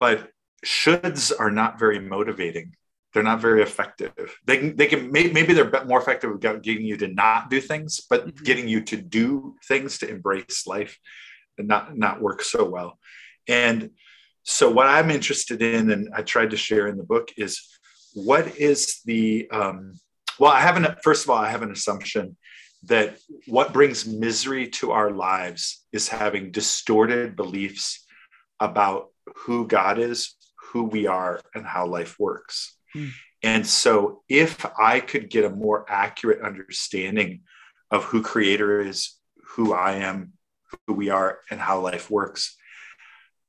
But 0.00 0.28
shoulds 0.64 1.32
are 1.38 1.50
not 1.50 1.78
very 1.78 1.98
motivating. 1.98 2.74
They're 3.12 3.22
not 3.22 3.40
very 3.40 3.62
effective. 3.62 4.12
They 4.44 4.56
can 4.58 4.76
they 4.76 4.86
can 4.86 5.10
may, 5.10 5.28
maybe 5.30 5.54
they're 5.54 5.84
more 5.86 6.00
effective 6.00 6.30
at 6.44 6.62
getting 6.62 6.84
you 6.84 6.96
to 6.98 7.08
not 7.08 7.48
do 7.48 7.60
things 7.60 8.00
but 8.10 8.26
Mhm. 8.26 8.44
getting 8.44 8.68
you 8.68 8.80
to 8.90 8.96
do 8.96 9.56
things 9.66 9.98
to 9.98 10.08
embrace 10.08 10.66
life 10.66 10.98
and 11.56 11.66
not 11.68 11.96
not 11.96 12.20
work 12.20 12.42
so 12.42 12.64
well. 12.68 12.98
And 13.48 13.90
so 14.46 14.70
what 14.70 14.86
i'm 14.86 15.10
interested 15.10 15.60
in 15.60 15.90
and 15.90 16.08
i 16.14 16.22
tried 16.22 16.50
to 16.50 16.56
share 16.56 16.86
in 16.86 16.96
the 16.96 17.02
book 17.04 17.28
is 17.36 17.60
what 18.14 18.56
is 18.56 19.00
the 19.04 19.48
um, 19.50 19.92
well 20.38 20.52
i 20.52 20.60
have 20.60 20.76
an 20.76 20.86
first 21.02 21.24
of 21.24 21.30
all 21.30 21.36
i 21.36 21.50
have 21.50 21.62
an 21.62 21.72
assumption 21.72 22.36
that 22.84 23.18
what 23.48 23.72
brings 23.72 24.06
misery 24.06 24.68
to 24.68 24.92
our 24.92 25.10
lives 25.10 25.84
is 25.92 26.08
having 26.08 26.52
distorted 26.52 27.34
beliefs 27.34 28.06
about 28.60 29.08
who 29.34 29.66
god 29.66 29.98
is 29.98 30.36
who 30.70 30.84
we 30.84 31.06
are 31.06 31.40
and 31.54 31.66
how 31.66 31.86
life 31.86 32.16
works 32.18 32.72
Hmm. 32.94 33.08
and 33.42 33.66
so 33.66 34.22
if 34.28 34.64
i 34.78 35.00
could 35.00 35.28
get 35.28 35.44
a 35.44 35.50
more 35.50 35.84
accurate 35.88 36.40
understanding 36.40 37.40
of 37.90 38.04
who 38.04 38.22
creator 38.22 38.80
is 38.80 39.18
who 39.44 39.72
i 39.74 39.94
am 39.94 40.32
who 40.86 40.94
we 40.94 41.10
are 41.10 41.40
and 41.50 41.60
how 41.60 41.80
life 41.80 42.10
works 42.10 42.56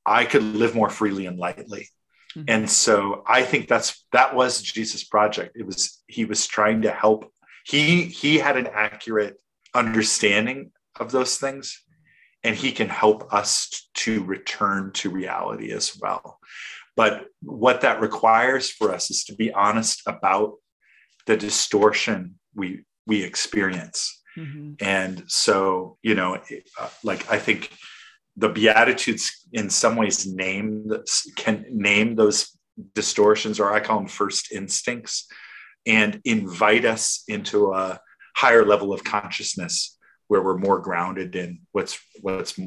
i 0.07 0.25
could 0.25 0.43
live 0.43 0.73
more 0.75 0.89
freely 0.89 1.25
and 1.25 1.37
lightly. 1.37 1.83
Mhm. 2.35 2.45
and 2.53 2.69
so 2.69 3.23
i 3.27 3.41
think 3.49 3.67
that's 3.67 4.05
that 4.17 4.29
was 4.39 4.61
jesus 4.61 5.03
project. 5.15 5.51
It 5.61 5.65
was 5.65 5.81
he 6.07 6.23
was 6.25 6.41
trying 6.47 6.81
to 6.83 6.91
help. 7.03 7.21
He 7.73 7.85
he 8.21 8.31
had 8.45 8.55
an 8.57 8.67
accurate 8.87 9.35
understanding 9.73 10.71
of 11.01 11.11
those 11.11 11.37
things 11.37 11.65
and 12.43 12.55
he 12.55 12.71
can 12.71 12.89
help 12.89 13.19
us 13.33 13.89
to 14.03 14.23
return 14.23 14.91
to 14.99 15.09
reality 15.09 15.69
as 15.79 15.87
well. 16.01 16.39
But 16.95 17.13
what 17.41 17.81
that 17.81 18.01
requires 18.01 18.65
for 18.77 18.87
us 18.97 19.09
is 19.13 19.23
to 19.25 19.35
be 19.35 19.51
honest 19.51 19.97
about 20.05 20.49
the 21.27 21.37
distortion 21.37 22.17
we 22.59 22.67
we 23.09 23.17
experience. 23.23 23.99
Mhm. 24.37 24.75
and 24.97 25.15
so 25.27 25.97
you 26.07 26.15
know 26.19 26.31
uh, 26.81 26.89
like 27.09 27.21
i 27.35 27.39
think 27.45 27.59
the 28.37 28.49
beatitudes 28.49 29.47
in 29.51 29.69
some 29.69 29.95
ways 29.95 30.25
name 30.31 30.89
can 31.35 31.65
name 31.71 32.15
those 32.15 32.57
distortions 32.93 33.59
or 33.59 33.73
i 33.73 33.79
call 33.79 33.97
them 33.97 34.07
first 34.07 34.51
instincts 34.51 35.27
and 35.85 36.21
invite 36.23 36.85
us 36.85 37.23
into 37.27 37.73
a 37.73 37.99
higher 38.35 38.65
level 38.65 38.93
of 38.93 39.03
consciousness 39.03 39.97
where 40.27 40.43
we're 40.43 40.57
more 40.57 40.79
grounded 40.79 41.35
in 41.35 41.59
what's 41.71 41.99
what's 42.21 42.59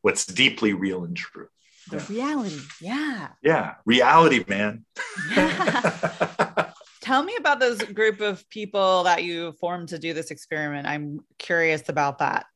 what's 0.00 0.26
deeply 0.26 0.72
real 0.72 1.04
and 1.04 1.16
true 1.16 1.48
the 1.90 1.98
reality 2.08 2.58
yeah 2.80 3.28
yeah 3.42 3.74
reality 3.86 4.44
man 4.48 4.84
Tell 7.02 7.24
me 7.24 7.34
about 7.34 7.58
this 7.58 7.82
group 7.82 8.20
of 8.20 8.48
people 8.48 9.02
that 9.02 9.24
you 9.24 9.52
formed 9.60 9.88
to 9.88 9.98
do 9.98 10.14
this 10.14 10.30
experiment. 10.30 10.86
I'm 10.86 11.18
curious 11.36 11.88
about 11.88 12.18
that. 12.18 12.46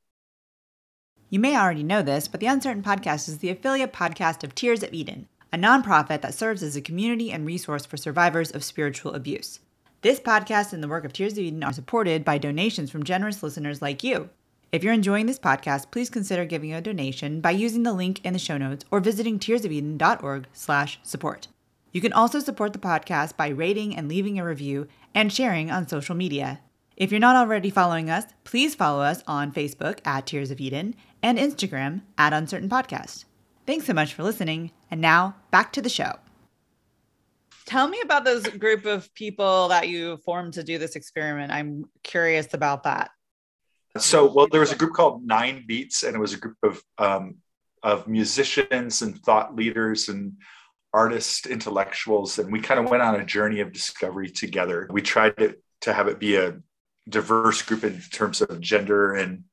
You 1.28 1.40
may 1.40 1.56
already 1.56 1.82
know 1.82 2.02
this, 2.02 2.28
but 2.28 2.38
the 2.38 2.46
Uncertain 2.46 2.84
Podcast 2.84 3.28
is 3.28 3.38
the 3.38 3.50
affiliate 3.50 3.92
podcast 3.92 4.44
of 4.44 4.54
Tears 4.54 4.84
of 4.84 4.94
Eden, 4.94 5.26
a 5.52 5.58
nonprofit 5.58 6.20
that 6.20 6.34
serves 6.34 6.62
as 6.62 6.76
a 6.76 6.80
community 6.80 7.32
and 7.32 7.44
resource 7.44 7.84
for 7.84 7.96
survivors 7.96 8.52
of 8.52 8.62
spiritual 8.62 9.12
abuse. 9.12 9.58
This 10.02 10.20
podcast 10.20 10.72
and 10.72 10.84
the 10.84 10.88
work 10.88 11.04
of 11.04 11.12
Tears 11.12 11.32
of 11.32 11.40
Eden 11.40 11.64
are 11.64 11.72
supported 11.72 12.24
by 12.24 12.38
donations 12.38 12.92
from 12.92 13.02
generous 13.02 13.42
listeners 13.42 13.82
like 13.82 14.04
you. 14.04 14.30
If 14.70 14.84
you're 14.84 14.92
enjoying 14.92 15.26
this 15.26 15.40
podcast, 15.40 15.90
please 15.90 16.10
consider 16.10 16.44
giving 16.44 16.72
a 16.72 16.80
donation 16.80 17.40
by 17.40 17.50
using 17.50 17.82
the 17.82 17.92
link 17.92 18.24
in 18.24 18.32
the 18.32 18.38
show 18.38 18.56
notes 18.56 18.84
or 18.92 19.00
visiting 19.00 19.40
tearsofeden.org/support. 19.40 21.48
You 21.90 22.00
can 22.00 22.12
also 22.12 22.38
support 22.38 22.72
the 22.72 22.78
podcast 22.78 23.36
by 23.36 23.48
rating 23.48 23.96
and 23.96 24.06
leaving 24.06 24.38
a 24.38 24.44
review 24.44 24.86
and 25.12 25.32
sharing 25.32 25.72
on 25.72 25.88
social 25.88 26.14
media. 26.14 26.60
If 26.96 27.10
you're 27.10 27.20
not 27.20 27.36
already 27.36 27.68
following 27.68 28.08
us, 28.08 28.24
please 28.44 28.74
follow 28.74 29.02
us 29.02 29.22
on 29.26 29.52
Facebook 29.52 29.98
at 30.06 30.26
Tears 30.26 30.50
of 30.50 30.60
Eden 30.60 30.94
and 31.26 31.38
Instagram 31.38 32.02
at 32.16 32.32
Uncertain 32.32 32.68
Podcast. 32.68 33.24
Thanks 33.66 33.84
so 33.84 33.92
much 33.92 34.14
for 34.14 34.22
listening. 34.22 34.70
And 34.92 35.00
now 35.00 35.34
back 35.50 35.72
to 35.72 35.82
the 35.82 35.88
show. 35.88 36.12
Tell 37.64 37.88
me 37.88 38.00
about 38.00 38.24
this 38.24 38.46
group 38.46 38.86
of 38.86 39.12
people 39.12 39.66
that 39.68 39.88
you 39.88 40.18
formed 40.18 40.52
to 40.52 40.62
do 40.62 40.78
this 40.78 40.94
experiment. 40.94 41.50
I'm 41.50 41.86
curious 42.04 42.54
about 42.54 42.84
that. 42.84 43.10
so 43.98 44.30
well 44.32 44.46
there 44.46 44.60
was 44.60 44.70
a 44.70 44.76
group 44.76 44.92
called 44.92 45.26
nine 45.26 45.64
beats 45.66 46.04
and 46.04 46.14
it 46.14 46.20
was 46.20 46.32
a 46.32 46.36
group 46.36 46.58
of 46.62 46.80
um, 46.98 47.36
of 47.82 48.06
musicians 48.06 49.02
and 49.02 49.18
thought 49.24 49.56
leaders 49.56 50.08
and 50.08 50.34
artists 50.92 51.46
intellectuals 51.46 52.38
and 52.38 52.52
we 52.52 52.60
kind 52.60 52.78
of 52.78 52.88
went 52.90 53.02
on 53.02 53.18
a 53.18 53.24
journey 53.24 53.60
of 53.60 53.72
discovery 53.72 54.28
together 54.28 54.86
we 54.90 55.00
tried 55.00 55.34
to, 55.38 55.56
to 55.80 55.92
have 55.92 56.08
it 56.08 56.18
be 56.18 56.36
a 56.36 56.56
diverse 57.08 57.62
group 57.62 57.84
in 57.84 58.00
terms 58.12 58.42
of 58.42 58.60
gender 58.60 59.14
and 59.14 59.44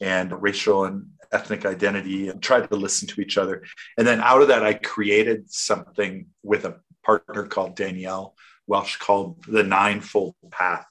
and 0.00 0.42
racial 0.42 0.84
and 0.84 1.06
ethnic 1.32 1.64
identity 1.64 2.28
and 2.28 2.42
tried 2.42 2.68
to 2.68 2.76
listen 2.76 3.08
to 3.08 3.20
each 3.20 3.36
other. 3.36 3.64
And 3.98 4.06
then 4.06 4.20
out 4.20 4.42
of 4.42 4.48
that 4.48 4.64
i 4.64 4.74
created 4.74 5.50
something 5.50 6.26
with 6.42 6.64
a 6.64 6.76
partner 7.04 7.46
called 7.46 7.76
danielle 7.76 8.34
welsh 8.66 8.96
called 8.96 9.44
the 9.46 9.62
ninefold 9.62 10.34
path. 10.50 10.86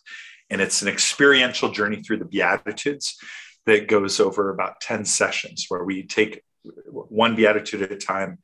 And 0.49 0.61
it's 0.61 0.81
an 0.81 0.87
experiential 0.87 1.71
journey 1.71 2.01
through 2.01 2.17
the 2.17 2.25
beatitudes 2.25 3.17
that 3.65 3.87
goes 3.87 4.19
over 4.19 4.51
about 4.51 4.79
10 4.81 5.05
sessions 5.05 5.65
where 5.69 5.83
we 5.83 6.03
take 6.03 6.43
one 6.63 7.35
beatitude 7.35 7.81
at 7.81 7.91
a 7.91 7.97
time 7.97 8.39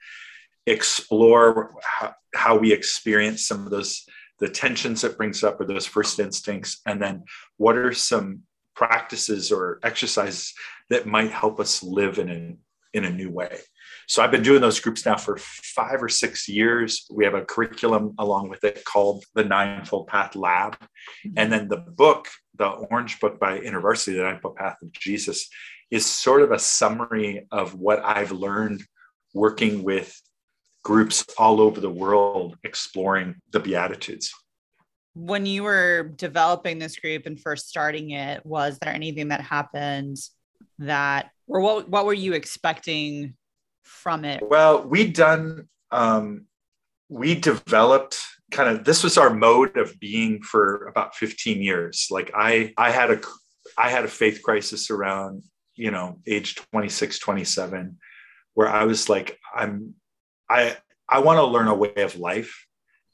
explore 0.67 1.73
how, 1.83 2.13
how 2.35 2.57
we 2.57 2.71
experience 2.71 3.47
some 3.47 3.65
of 3.65 3.71
those 3.71 4.05
the 4.39 4.49
tensions 4.49 5.03
it 5.03 5.17
brings 5.17 5.43
up 5.43 5.59
or 5.59 5.65
those 5.65 5.85
first 5.85 6.19
instincts 6.19 6.81
and 6.85 7.01
then 7.01 7.23
what 7.57 7.75
are 7.75 7.93
some 7.93 8.41
practices 8.75 9.51
or 9.51 9.79
exercises 9.83 10.53
that 10.89 11.05
might 11.05 11.31
help 11.31 11.59
us 11.59 11.83
live 11.83 12.19
in 12.19 12.29
a 12.29 12.55
in 12.93 13.05
a 13.05 13.09
new 13.09 13.29
way 13.29 13.59
so 14.11 14.21
I've 14.21 14.31
been 14.31 14.43
doing 14.43 14.59
those 14.59 14.81
groups 14.81 15.05
now 15.05 15.15
for 15.15 15.37
five 15.37 16.03
or 16.03 16.09
six 16.09 16.49
years. 16.49 17.05
We 17.09 17.23
have 17.23 17.33
a 17.33 17.45
curriculum 17.45 18.13
along 18.19 18.49
with 18.49 18.61
it 18.65 18.83
called 18.83 19.23
the 19.35 19.45
Ninefold 19.45 20.07
Path 20.07 20.35
Lab. 20.35 20.73
Mm-hmm. 20.73 21.29
And 21.37 21.49
then 21.49 21.67
the 21.69 21.77
book, 21.77 22.27
the 22.57 22.67
orange 22.67 23.21
book 23.21 23.39
by 23.39 23.59
InterVarsity, 23.59 24.17
The 24.17 24.23
Ninefold 24.23 24.57
Path 24.57 24.75
of 24.81 24.91
Jesus, 24.91 25.47
is 25.89 26.05
sort 26.05 26.41
of 26.41 26.51
a 26.51 26.59
summary 26.59 27.47
of 27.51 27.75
what 27.75 28.03
I've 28.03 28.33
learned 28.33 28.83
working 29.33 29.83
with 29.83 30.13
groups 30.83 31.23
all 31.37 31.61
over 31.61 31.79
the 31.79 31.89
world 31.89 32.57
exploring 32.65 33.35
the 33.51 33.61
Beatitudes. 33.61 34.33
When 35.13 35.45
you 35.45 35.63
were 35.63 36.13
developing 36.15 36.79
this 36.79 36.97
group 36.97 37.25
and 37.25 37.39
first 37.39 37.67
starting 37.67 38.11
it, 38.11 38.45
was 38.45 38.77
there 38.79 38.93
anything 38.93 39.29
that 39.29 39.41
happened 39.41 40.17
that, 40.79 41.31
or 41.47 41.59
what, 41.59 41.89
what 41.89 42.05
were 42.05 42.13
you 42.13 42.33
expecting 42.33 43.35
from 43.83 44.23
it? 44.23 44.41
Well, 44.47 44.83
we'd 44.83 45.13
done, 45.13 45.67
um, 45.91 46.45
we 47.09 47.35
developed 47.35 48.19
kind 48.51 48.69
of 48.69 48.83
this 48.83 49.03
was 49.03 49.17
our 49.17 49.33
mode 49.33 49.77
of 49.77 49.99
being 49.99 50.41
for 50.41 50.87
about 50.87 51.15
15 51.15 51.61
years. 51.61 52.07
Like 52.11 52.31
I, 52.35 52.73
I 52.77 52.91
had 52.91 53.11
a, 53.11 53.21
I 53.77 53.89
had 53.89 54.05
a 54.05 54.09
faith 54.09 54.41
crisis 54.43 54.89
around, 54.89 55.43
you 55.75 55.91
know, 55.91 56.19
age 56.27 56.55
26, 56.55 57.19
27, 57.19 57.97
where 58.53 58.69
I 58.69 58.83
was 58.83 59.09
like, 59.09 59.39
I'm, 59.55 59.95
I, 60.49 60.77
I 61.07 61.19
want 61.19 61.37
to 61.37 61.45
learn 61.45 61.67
a 61.67 61.75
way 61.75 61.93
of 61.97 62.17
life, 62.17 62.65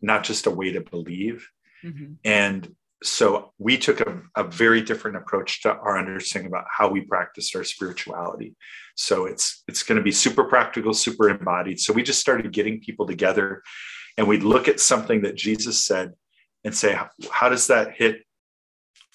not 0.01 0.23
just 0.23 0.47
a 0.47 0.51
way 0.51 0.71
to 0.73 0.81
believe. 0.81 1.47
Mm-hmm. 1.83 2.13
And 2.25 2.75
so 3.03 3.53
we 3.59 3.77
took 3.77 4.01
a, 4.01 4.21
a, 4.35 4.43
very 4.43 4.81
different 4.81 5.17
approach 5.17 5.61
to 5.61 5.71
our 5.71 5.99
understanding 5.99 6.51
about 6.51 6.65
how 6.75 6.89
we 6.89 7.01
practiced 7.01 7.55
our 7.55 7.63
spirituality. 7.63 8.55
So 8.95 9.25
it's 9.25 9.63
it's 9.67 9.83
going 9.83 9.97
to 9.97 10.03
be 10.03 10.11
super 10.11 10.45
practical 10.45 10.93
super 10.93 11.29
embodied. 11.29 11.79
So 11.79 11.93
we 11.93 12.01
just 12.01 12.19
started 12.19 12.51
getting 12.51 12.79
people 12.79 13.05
together 13.05 13.61
and 14.17 14.27
we'd 14.27 14.43
look 14.43 14.67
at 14.67 14.79
something 14.79 15.21
that 15.21 15.35
jesus 15.35 15.83
said 15.83 16.13
and 16.63 16.75
say 16.75 16.93
how, 16.93 17.09
how 17.29 17.49
does 17.49 17.67
that 17.67 17.93
hit 17.95 18.23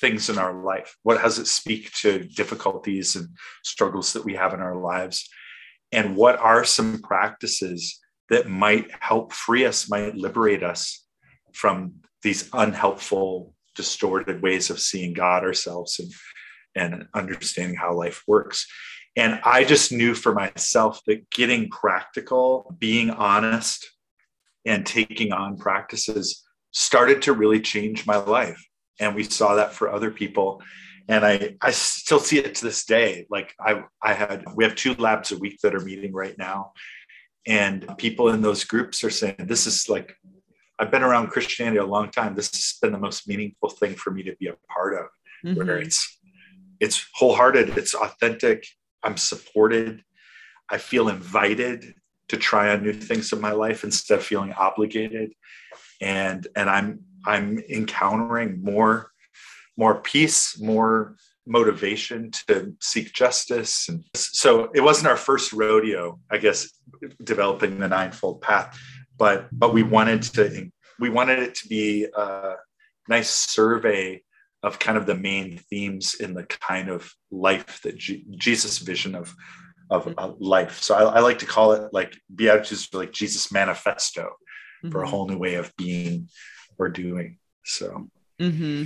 things 0.00 0.28
in 0.28 0.38
our 0.38 0.62
life? 0.62 0.96
What 1.02 1.22
does 1.22 1.38
it 1.38 1.46
speak 1.46 1.92
to 2.02 2.24
difficulties 2.24 3.16
and 3.16 3.28
struggles 3.62 4.12
that 4.12 4.24
we 4.24 4.34
have 4.34 4.52
in 4.52 4.60
our 4.60 4.76
lives? 4.76 5.28
And 5.92 6.16
what 6.16 6.38
are 6.38 6.64
some 6.64 7.00
practices 7.02 8.00
that 8.28 8.48
might 8.48 8.90
help 9.00 9.32
free 9.32 9.64
us 9.64 9.90
might 9.90 10.14
liberate 10.14 10.62
us 10.62 11.04
from 11.52 11.94
these 12.22 12.48
unhelpful 12.52 13.54
distorted 13.74 14.42
ways 14.42 14.70
of 14.70 14.80
seeing 14.80 15.12
God 15.12 15.44
ourselves 15.44 15.98
and 15.98 16.12
and 16.74 17.06
understanding 17.14 17.76
how 17.76 17.92
life 17.94 18.22
works. 18.26 18.66
And 19.16 19.40
I 19.44 19.64
just 19.64 19.92
knew 19.92 20.14
for 20.14 20.32
myself 20.32 21.00
that 21.06 21.28
getting 21.30 21.68
practical, 21.68 22.74
being 22.78 23.10
honest, 23.10 23.90
and 24.64 24.86
taking 24.86 25.32
on 25.32 25.58
practices 25.58 26.42
started 26.70 27.22
to 27.22 27.34
really 27.34 27.60
change 27.60 28.06
my 28.06 28.16
life. 28.16 28.64
And 29.00 29.14
we 29.14 29.24
saw 29.24 29.56
that 29.56 29.74
for 29.74 29.90
other 29.90 30.10
people. 30.10 30.62
And 31.08 31.26
I, 31.26 31.56
I 31.60 31.72
still 31.72 32.20
see 32.20 32.38
it 32.38 32.54
to 32.54 32.64
this 32.64 32.84
day. 32.84 33.26
Like 33.28 33.52
I, 33.60 33.82
I 34.02 34.14
had, 34.14 34.44
we 34.54 34.64
have 34.64 34.74
two 34.74 34.94
labs 34.94 35.32
a 35.32 35.38
week 35.38 35.58
that 35.62 35.74
are 35.74 35.80
meeting 35.80 36.12
right 36.12 36.38
now. 36.38 36.72
And 37.46 37.86
people 37.98 38.28
in 38.28 38.40
those 38.40 38.64
groups 38.64 39.02
are 39.02 39.10
saying, 39.10 39.34
this 39.40 39.66
is 39.66 39.88
like 39.88 40.16
I've 40.78 40.90
been 40.90 41.02
around 41.02 41.28
Christianity 41.28 41.78
a 41.78 41.84
long 41.84 42.10
time. 42.10 42.34
This 42.34 42.50
has 42.50 42.78
been 42.80 42.92
the 42.92 42.98
most 42.98 43.28
meaningful 43.28 43.70
thing 43.70 43.94
for 43.94 44.10
me 44.10 44.22
to 44.24 44.34
be 44.36 44.48
a 44.48 44.56
part 44.68 44.94
of, 44.94 45.06
mm-hmm. 45.44 45.54
where 45.56 45.78
it's 45.78 46.18
it's 46.80 47.06
wholehearted, 47.14 47.76
it's 47.78 47.94
authentic. 47.94 48.66
I'm 49.02 49.16
supported. 49.16 50.02
I 50.70 50.78
feel 50.78 51.08
invited 51.08 51.94
to 52.28 52.36
try 52.36 52.72
on 52.72 52.82
new 52.82 52.92
things 52.92 53.32
in 53.32 53.40
my 53.40 53.52
life 53.52 53.84
instead 53.84 54.18
of 54.18 54.24
feeling 54.24 54.52
obligated. 54.52 55.32
And 56.00 56.46
and 56.56 56.68
I'm 56.68 57.00
I'm 57.26 57.58
encountering 57.68 58.62
more 58.62 59.12
more 59.76 60.00
peace, 60.00 60.60
more 60.60 61.16
motivation 61.46 62.30
to 62.48 62.74
seek 62.80 63.12
justice. 63.12 63.88
And 63.88 64.04
so 64.14 64.70
it 64.74 64.80
wasn't 64.80 65.08
our 65.08 65.16
first 65.16 65.52
rodeo, 65.52 66.20
I 66.30 66.38
guess, 66.38 66.68
developing 67.22 67.78
the 67.78 67.88
ninefold 67.88 68.42
path 68.42 68.78
but 69.22 69.46
but 69.52 69.72
we 69.72 69.84
wanted 69.84 70.20
to 70.20 70.68
we 70.98 71.08
wanted 71.08 71.38
it 71.38 71.54
to 71.54 71.68
be 71.68 72.08
a 72.12 72.54
nice 73.08 73.30
survey 73.30 74.20
of 74.64 74.80
kind 74.80 74.98
of 74.98 75.06
the 75.06 75.14
main 75.14 75.58
themes 75.70 76.14
in 76.14 76.34
the 76.34 76.42
kind 76.42 76.88
of 76.88 77.08
life 77.30 77.80
that 77.82 77.96
G- 77.96 78.26
Jesus' 78.36 78.78
vision 78.78 79.14
of 79.14 79.32
of 79.90 80.12
life. 80.40 80.82
So 80.82 80.96
I, 80.96 81.18
I, 81.18 81.20
like 81.20 81.38
to 81.38 81.46
call 81.46 81.72
it 81.72 81.92
like 81.92 82.16
Beatitudes 82.34 82.88
like 82.92 83.12
Jesus' 83.12 83.52
manifesto 83.52 84.22
mm-hmm. 84.22 84.90
for 84.90 85.02
a 85.02 85.04
mm-hmm. 85.04 85.10
whole 85.10 85.28
new 85.28 85.38
way 85.38 85.54
of 85.54 85.72
being 85.76 86.28
or 86.76 86.88
doing. 86.88 87.38
So. 87.64 88.08
Mm-hmm. 88.40 88.84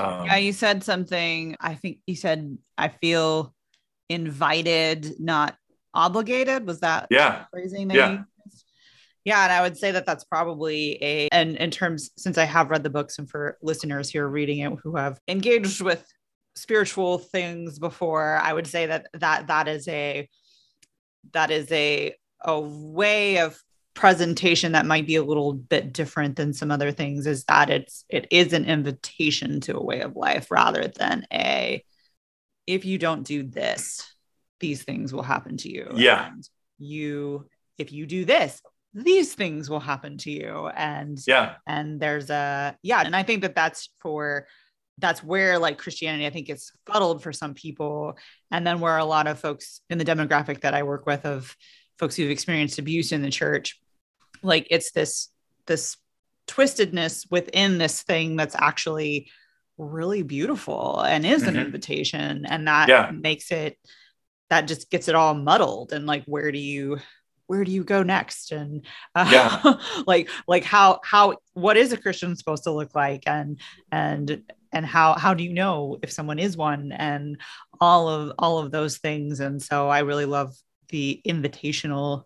Um, 0.00 0.26
yeah, 0.26 0.36
you 0.36 0.52
said 0.52 0.84
something. 0.84 1.56
I 1.58 1.74
think 1.74 1.98
you 2.06 2.14
said 2.14 2.56
I 2.78 2.88
feel 2.88 3.52
invited, 4.08 5.18
not 5.18 5.56
obligated. 5.92 6.66
Was 6.68 6.80
that 6.80 7.08
yeah 7.10 7.46
phrasing? 7.50 7.90
yeah. 7.90 8.22
Yeah, 9.24 9.44
and 9.44 9.52
I 9.52 9.62
would 9.62 9.76
say 9.76 9.92
that 9.92 10.04
that's 10.04 10.24
probably 10.24 10.98
a 11.02 11.28
and 11.30 11.56
in 11.56 11.70
terms 11.70 12.10
since 12.16 12.38
I 12.38 12.44
have 12.44 12.70
read 12.70 12.82
the 12.82 12.90
books 12.90 13.18
and 13.18 13.30
for 13.30 13.56
listeners 13.62 14.10
who 14.10 14.20
are 14.20 14.28
reading 14.28 14.58
it 14.58 14.72
who 14.82 14.96
have 14.96 15.20
engaged 15.28 15.80
with 15.80 16.04
spiritual 16.56 17.18
things 17.18 17.78
before, 17.78 18.36
I 18.42 18.52
would 18.52 18.66
say 18.66 18.86
that 18.86 19.06
that 19.14 19.46
that 19.46 19.68
is 19.68 19.86
a 19.88 20.28
that 21.32 21.50
is 21.50 21.70
a 21.70 22.14
a 22.44 22.60
way 22.60 23.38
of 23.38 23.60
presentation 23.94 24.72
that 24.72 24.86
might 24.86 25.06
be 25.06 25.16
a 25.16 25.22
little 25.22 25.52
bit 25.52 25.92
different 25.92 26.36
than 26.36 26.52
some 26.52 26.70
other 26.70 26.90
things 26.90 27.26
is 27.26 27.44
that 27.44 27.70
it's 27.70 28.04
it 28.08 28.26
is 28.30 28.52
an 28.52 28.64
invitation 28.64 29.60
to 29.60 29.76
a 29.76 29.84
way 29.84 30.00
of 30.00 30.16
life 30.16 30.50
rather 30.50 30.88
than 30.88 31.26
a 31.32 31.84
if 32.66 32.84
you 32.84 32.98
don't 32.98 33.24
do 33.24 33.42
this 33.42 34.12
these 34.62 34.82
things 34.82 35.12
will 35.12 35.22
happen 35.22 35.58
to 35.58 35.68
you. 35.68 35.90
Yeah. 35.94 36.28
And 36.28 36.48
you 36.78 37.46
if 37.76 37.92
you 37.92 38.06
do 38.06 38.24
this 38.24 38.62
these 38.94 39.34
things 39.34 39.70
will 39.70 39.80
happen 39.80 40.18
to 40.18 40.30
you 40.30 40.68
and 40.76 41.18
yeah 41.26 41.54
and 41.66 41.98
there's 41.98 42.28
a 42.28 42.76
yeah 42.82 43.00
and 43.00 43.16
i 43.16 43.22
think 43.22 43.42
that 43.42 43.54
that's 43.54 43.88
for 44.00 44.46
that's 44.98 45.24
where 45.24 45.58
like 45.58 45.78
christianity 45.78 46.26
i 46.26 46.30
think 46.30 46.50
is 46.50 46.72
fuddled 46.86 47.22
for 47.22 47.32
some 47.32 47.54
people 47.54 48.16
and 48.50 48.66
then 48.66 48.80
where 48.80 48.98
a 48.98 49.04
lot 49.04 49.26
of 49.26 49.38
folks 49.38 49.80
in 49.88 49.96
the 49.96 50.04
demographic 50.04 50.60
that 50.60 50.74
i 50.74 50.82
work 50.82 51.06
with 51.06 51.24
of 51.24 51.56
folks 51.98 52.16
who've 52.16 52.30
experienced 52.30 52.78
abuse 52.78 53.12
in 53.12 53.22
the 53.22 53.30
church 53.30 53.80
like 54.42 54.66
it's 54.70 54.92
this 54.92 55.28
this 55.66 55.96
twistedness 56.46 57.26
within 57.30 57.78
this 57.78 58.02
thing 58.02 58.36
that's 58.36 58.56
actually 58.58 59.30
really 59.78 60.22
beautiful 60.22 61.00
and 61.00 61.24
is 61.24 61.44
an 61.44 61.54
mm-hmm. 61.54 61.64
invitation 61.64 62.44
and 62.46 62.68
that 62.68 62.88
yeah. 62.88 63.10
makes 63.10 63.50
it 63.50 63.78
that 64.50 64.68
just 64.68 64.90
gets 64.90 65.08
it 65.08 65.14
all 65.14 65.34
muddled 65.34 65.92
and 65.92 66.06
like 66.06 66.24
where 66.26 66.52
do 66.52 66.58
you 66.58 66.98
where 67.46 67.64
do 67.64 67.72
you 67.72 67.84
go 67.84 68.02
next? 68.02 68.52
And 68.52 68.84
uh, 69.14 69.28
yeah. 69.30 69.74
like 70.06 70.28
like 70.46 70.64
how 70.64 71.00
how 71.04 71.36
what 71.54 71.76
is 71.76 71.92
a 71.92 71.96
christian 71.96 72.36
supposed 72.36 72.64
to 72.64 72.70
look 72.70 72.94
like? 72.94 73.24
And 73.26 73.60
and 73.90 74.42
and 74.72 74.86
how 74.86 75.14
how 75.14 75.34
do 75.34 75.44
you 75.44 75.52
know 75.52 75.98
if 76.02 76.12
someone 76.12 76.38
is 76.38 76.56
one? 76.56 76.92
And 76.92 77.40
all 77.80 78.08
of 78.08 78.32
all 78.38 78.58
of 78.58 78.70
those 78.70 78.98
things. 78.98 79.40
And 79.40 79.62
so 79.62 79.88
i 79.88 80.00
really 80.00 80.26
love 80.26 80.54
the 80.88 81.20
invitational 81.26 82.24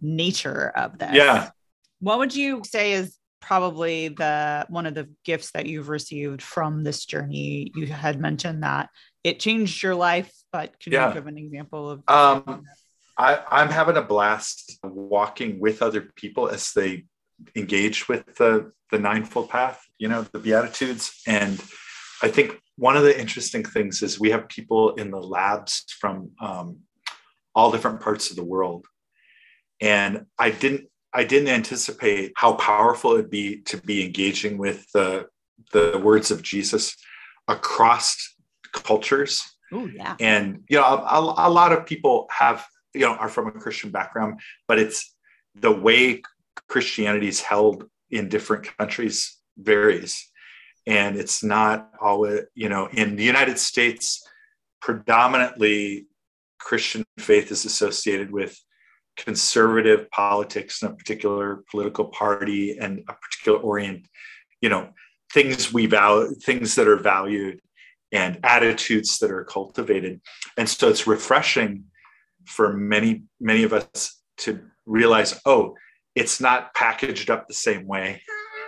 nature 0.00 0.72
of 0.74 0.98
that 0.98 1.14
yeah. 1.14 1.50
What 2.00 2.18
would 2.18 2.34
you 2.34 2.62
say 2.64 2.92
is 2.92 3.16
probably 3.40 4.08
the 4.08 4.66
one 4.70 4.86
of 4.86 4.94
the 4.94 5.10
gifts 5.24 5.50
that 5.52 5.66
you've 5.66 5.90
received 5.90 6.40
from 6.40 6.82
this 6.82 7.04
journey? 7.04 7.70
You 7.74 7.86
had 7.86 8.18
mentioned 8.18 8.62
that 8.62 8.88
it 9.22 9.38
changed 9.38 9.82
your 9.82 9.94
life 9.94 10.32
but 10.52 10.78
can 10.80 10.92
yeah. 10.92 11.08
you 11.08 11.14
give 11.14 11.26
an 11.26 11.38
example 11.38 11.90
of 11.90 12.02
um 12.08 12.64
I, 13.20 13.62
am 13.62 13.68
having 13.68 13.98
a 13.98 14.02
blast 14.02 14.78
walking 14.82 15.60
with 15.60 15.82
other 15.82 16.08
people 16.16 16.48
as 16.48 16.72
they 16.72 17.04
engage 17.54 18.08
with 18.08 18.34
the 18.36 18.72
the 18.90 18.98
ninefold 18.98 19.50
path, 19.50 19.86
you 19.98 20.08
know, 20.08 20.22
the 20.22 20.38
Beatitudes. 20.38 21.22
And 21.26 21.62
I 22.22 22.28
think 22.28 22.58
one 22.76 22.96
of 22.96 23.04
the 23.04 23.18
interesting 23.18 23.62
things 23.62 24.02
is 24.02 24.18
we 24.18 24.30
have 24.30 24.48
people 24.48 24.94
in 24.94 25.10
the 25.10 25.20
labs 25.20 25.84
from 26.00 26.30
um, 26.40 26.78
all 27.54 27.70
different 27.70 28.00
parts 28.00 28.30
of 28.30 28.36
the 28.36 28.44
world. 28.44 28.86
And 29.80 30.26
I 30.38 30.50
didn't 30.50 30.88
I 31.12 31.24
didn't 31.24 31.48
anticipate 31.48 32.32
how 32.36 32.54
powerful 32.54 33.12
it'd 33.12 33.30
be 33.30 33.58
to 33.62 33.76
be 33.76 34.04
engaging 34.04 34.56
with 34.56 34.90
the 34.92 35.26
the 35.72 36.00
words 36.02 36.30
of 36.30 36.42
Jesus 36.42 36.96
across 37.48 38.16
cultures. 38.72 39.42
Oh 39.72 39.86
yeah. 39.86 40.16
And 40.18 40.64
you 40.70 40.78
know, 40.78 40.84
a, 40.84 41.48
a 41.48 41.50
lot 41.50 41.72
of 41.72 41.84
people 41.84 42.26
have 42.30 42.66
you 42.94 43.00
know 43.00 43.14
are 43.14 43.28
from 43.28 43.48
a 43.48 43.52
christian 43.52 43.90
background 43.90 44.40
but 44.68 44.78
it's 44.78 45.14
the 45.54 45.70
way 45.70 46.22
christianity 46.68 47.28
is 47.28 47.40
held 47.40 47.84
in 48.10 48.28
different 48.28 48.76
countries 48.76 49.38
varies 49.58 50.28
and 50.86 51.16
it's 51.16 51.42
not 51.42 51.90
always 52.00 52.42
you 52.54 52.68
know 52.68 52.86
in 52.92 53.16
the 53.16 53.24
united 53.24 53.58
states 53.58 54.26
predominantly 54.80 56.06
christian 56.58 57.04
faith 57.18 57.50
is 57.50 57.64
associated 57.64 58.30
with 58.30 58.58
conservative 59.16 60.10
politics 60.10 60.82
and 60.82 60.92
a 60.92 60.96
particular 60.96 61.62
political 61.70 62.06
party 62.06 62.78
and 62.78 63.02
a 63.08 63.12
particular 63.12 63.58
orient, 63.58 64.06
you 64.60 64.68
know, 64.68 64.88
things 65.32 65.72
we 65.72 65.86
value, 65.86 66.34
things 66.34 66.74
that 66.74 66.88
are 66.88 66.96
valued 66.96 67.60
and 68.12 68.40
attitudes 68.42 69.18
that 69.18 69.30
are 69.30 69.44
cultivated. 69.44 70.20
And 70.56 70.68
so 70.68 70.88
it's 70.88 71.06
refreshing 71.06 71.84
for 72.46 72.72
many, 72.72 73.24
many 73.40 73.62
of 73.62 73.72
us 73.72 74.20
to 74.38 74.60
realize, 74.86 75.40
oh, 75.46 75.74
it's 76.14 76.40
not 76.40 76.74
packaged 76.74 77.30
up 77.30 77.46
the 77.46 77.54
same 77.54 77.86
way 77.86 78.22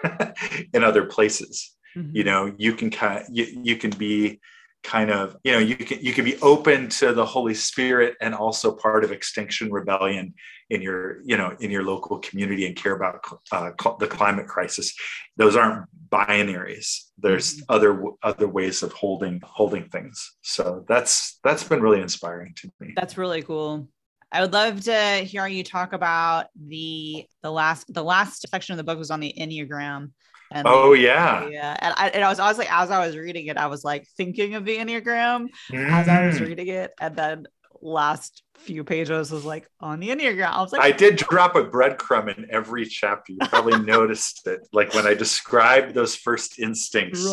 in 0.74 0.84
other 0.84 1.06
places. 1.06 1.74
Mm-hmm. 1.96 2.16
You 2.16 2.24
know, 2.24 2.54
you 2.56 2.74
can 2.74 2.90
kind 2.90 3.20
of, 3.20 3.26
you, 3.30 3.46
you 3.62 3.76
can 3.76 3.90
be 3.90 4.40
kind 4.82 5.10
of 5.10 5.36
you 5.44 5.52
know 5.52 5.58
you 5.58 5.76
can 5.76 5.98
you 6.00 6.12
can 6.12 6.24
be 6.24 6.36
open 6.38 6.88
to 6.88 7.12
the 7.12 7.24
holy 7.24 7.54
spirit 7.54 8.16
and 8.20 8.34
also 8.34 8.74
part 8.74 9.04
of 9.04 9.12
extinction 9.12 9.70
rebellion 9.70 10.34
in 10.70 10.82
your 10.82 11.20
you 11.22 11.36
know 11.36 11.54
in 11.60 11.70
your 11.70 11.84
local 11.84 12.18
community 12.18 12.66
and 12.66 12.74
care 12.74 12.94
about 12.94 13.24
uh, 13.52 13.70
the 13.98 14.06
climate 14.06 14.46
crisis. 14.46 14.94
Those 15.36 15.54
aren't 15.56 15.86
binaries. 16.08 17.10
There's 17.18 17.56
mm-hmm. 17.56 17.64
other 17.68 18.02
other 18.22 18.48
ways 18.48 18.82
of 18.82 18.92
holding 18.92 19.40
holding 19.44 19.88
things. 19.88 20.36
So 20.42 20.84
that's 20.88 21.38
that's 21.44 21.64
been 21.64 21.80
really 21.80 22.00
inspiring 22.00 22.54
to 22.56 22.70
me. 22.80 22.92
That's 22.96 23.16
really 23.16 23.42
cool. 23.42 23.88
I 24.32 24.40
would 24.40 24.54
love 24.54 24.80
to 24.84 25.16
hear 25.18 25.46
you 25.46 25.62
talk 25.62 25.92
about 25.92 26.46
the 26.56 27.26
the 27.42 27.52
last 27.52 27.92
the 27.92 28.02
last 28.02 28.48
section 28.48 28.72
of 28.72 28.78
the 28.78 28.84
book 28.84 28.98
was 28.98 29.10
on 29.10 29.20
the 29.20 29.34
Enneagram 29.38 30.10
and 30.54 30.66
oh 30.66 30.92
yeah, 30.92 31.48
yeah. 31.48 31.76
And 31.78 31.94
I, 31.96 32.08
and 32.08 32.24
I 32.24 32.28
was 32.28 32.38
honestly 32.38 32.66
as 32.70 32.90
I 32.90 33.06
was 33.06 33.16
reading 33.16 33.46
it, 33.46 33.56
I 33.56 33.66
was 33.66 33.84
like 33.84 34.06
thinking 34.16 34.54
of 34.54 34.64
the 34.64 34.76
enneagram 34.76 35.48
mm. 35.70 35.90
as 35.90 36.08
I 36.08 36.26
was 36.26 36.38
mm. 36.38 36.46
reading 36.46 36.68
it, 36.68 36.92
and 37.00 37.16
then 37.16 37.46
last 37.80 38.42
few 38.56 38.84
pages 38.84 39.30
was 39.30 39.44
like 39.44 39.68
on 39.80 40.00
the 40.00 40.08
enneagram. 40.08 40.52
I 40.52 40.62
was 40.62 40.72
like, 40.72 40.82
I 40.82 40.92
did 40.92 41.16
drop 41.16 41.56
a 41.56 41.64
breadcrumb 41.64 42.36
in 42.36 42.46
every 42.50 42.86
chapter. 42.86 43.32
You 43.32 43.38
probably 43.48 43.78
noticed 43.84 44.46
it. 44.46 44.66
Like 44.72 44.94
when 44.94 45.06
I 45.06 45.14
described 45.14 45.94
those 45.94 46.14
first 46.14 46.58
instincts, 46.58 47.26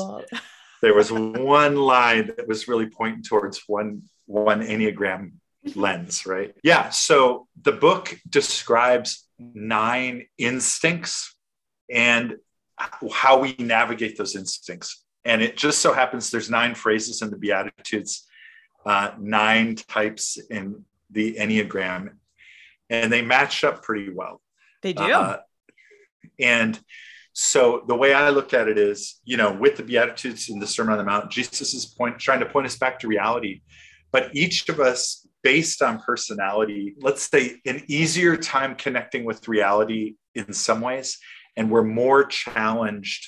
there 0.81 0.93
was 0.93 1.11
one 1.11 1.75
line 1.75 2.31
that 2.37 2.47
was 2.47 2.67
really 2.67 2.87
pointing 2.87 3.23
towards 3.23 3.63
one 3.67 4.03
one 4.25 4.61
enneagram 4.61 5.33
lens, 5.75 6.25
right? 6.25 6.53
Yeah. 6.63 6.89
So 6.89 7.47
the 7.61 7.71
book 7.71 8.17
describes 8.27 9.27
nine 9.39 10.25
instincts 10.37 11.35
and 11.89 12.35
how 13.11 13.39
we 13.39 13.55
navigate 13.59 14.17
those 14.17 14.35
instincts. 14.35 15.03
And 15.25 15.41
it 15.41 15.57
just 15.57 15.79
so 15.79 15.93
happens 15.93 16.31
there's 16.31 16.49
nine 16.49 16.75
phrases 16.75 17.21
in 17.21 17.29
the 17.29 17.37
Beatitudes, 17.37 18.25
uh, 18.85 19.11
nine 19.19 19.75
types 19.75 20.37
in 20.49 20.85
the 21.11 21.35
Enneagram, 21.35 22.11
and 22.89 23.11
they 23.11 23.21
match 23.21 23.63
up 23.63 23.83
pretty 23.83 24.09
well. 24.09 24.41
They 24.81 24.93
do. 24.93 25.03
Uh, 25.03 25.37
and 26.39 26.79
so 27.33 27.83
the 27.87 27.95
way 27.95 28.13
I 28.13 28.29
look 28.29 28.53
at 28.53 28.67
it 28.67 28.77
is, 28.77 29.19
you 29.23 29.37
know, 29.37 29.51
with 29.51 29.77
the 29.77 29.83
Beatitudes 29.83 30.49
in 30.49 30.59
the 30.59 30.67
Sermon 30.67 30.93
on 30.93 30.97
the 30.97 31.03
Mount, 31.03 31.29
Jesus 31.29 31.73
is 31.73 31.85
point, 31.85 32.19
trying 32.19 32.39
to 32.39 32.45
point 32.45 32.65
us 32.65 32.77
back 32.77 32.99
to 32.99 33.07
reality. 33.07 33.61
But 34.11 34.35
each 34.35 34.67
of 34.69 34.79
us, 34.79 35.27
based 35.43 35.81
on 35.81 35.99
personality, 35.99 36.95
let's 36.99 37.29
say 37.29 37.57
an 37.65 37.83
easier 37.87 38.35
time 38.35 38.75
connecting 38.75 39.25
with 39.25 39.47
reality 39.47 40.15
in 40.35 40.51
some 40.53 40.81
ways 40.81 41.17
and 41.59 41.69
we're 41.69 41.83
more 41.83 42.23
challenged 42.23 43.27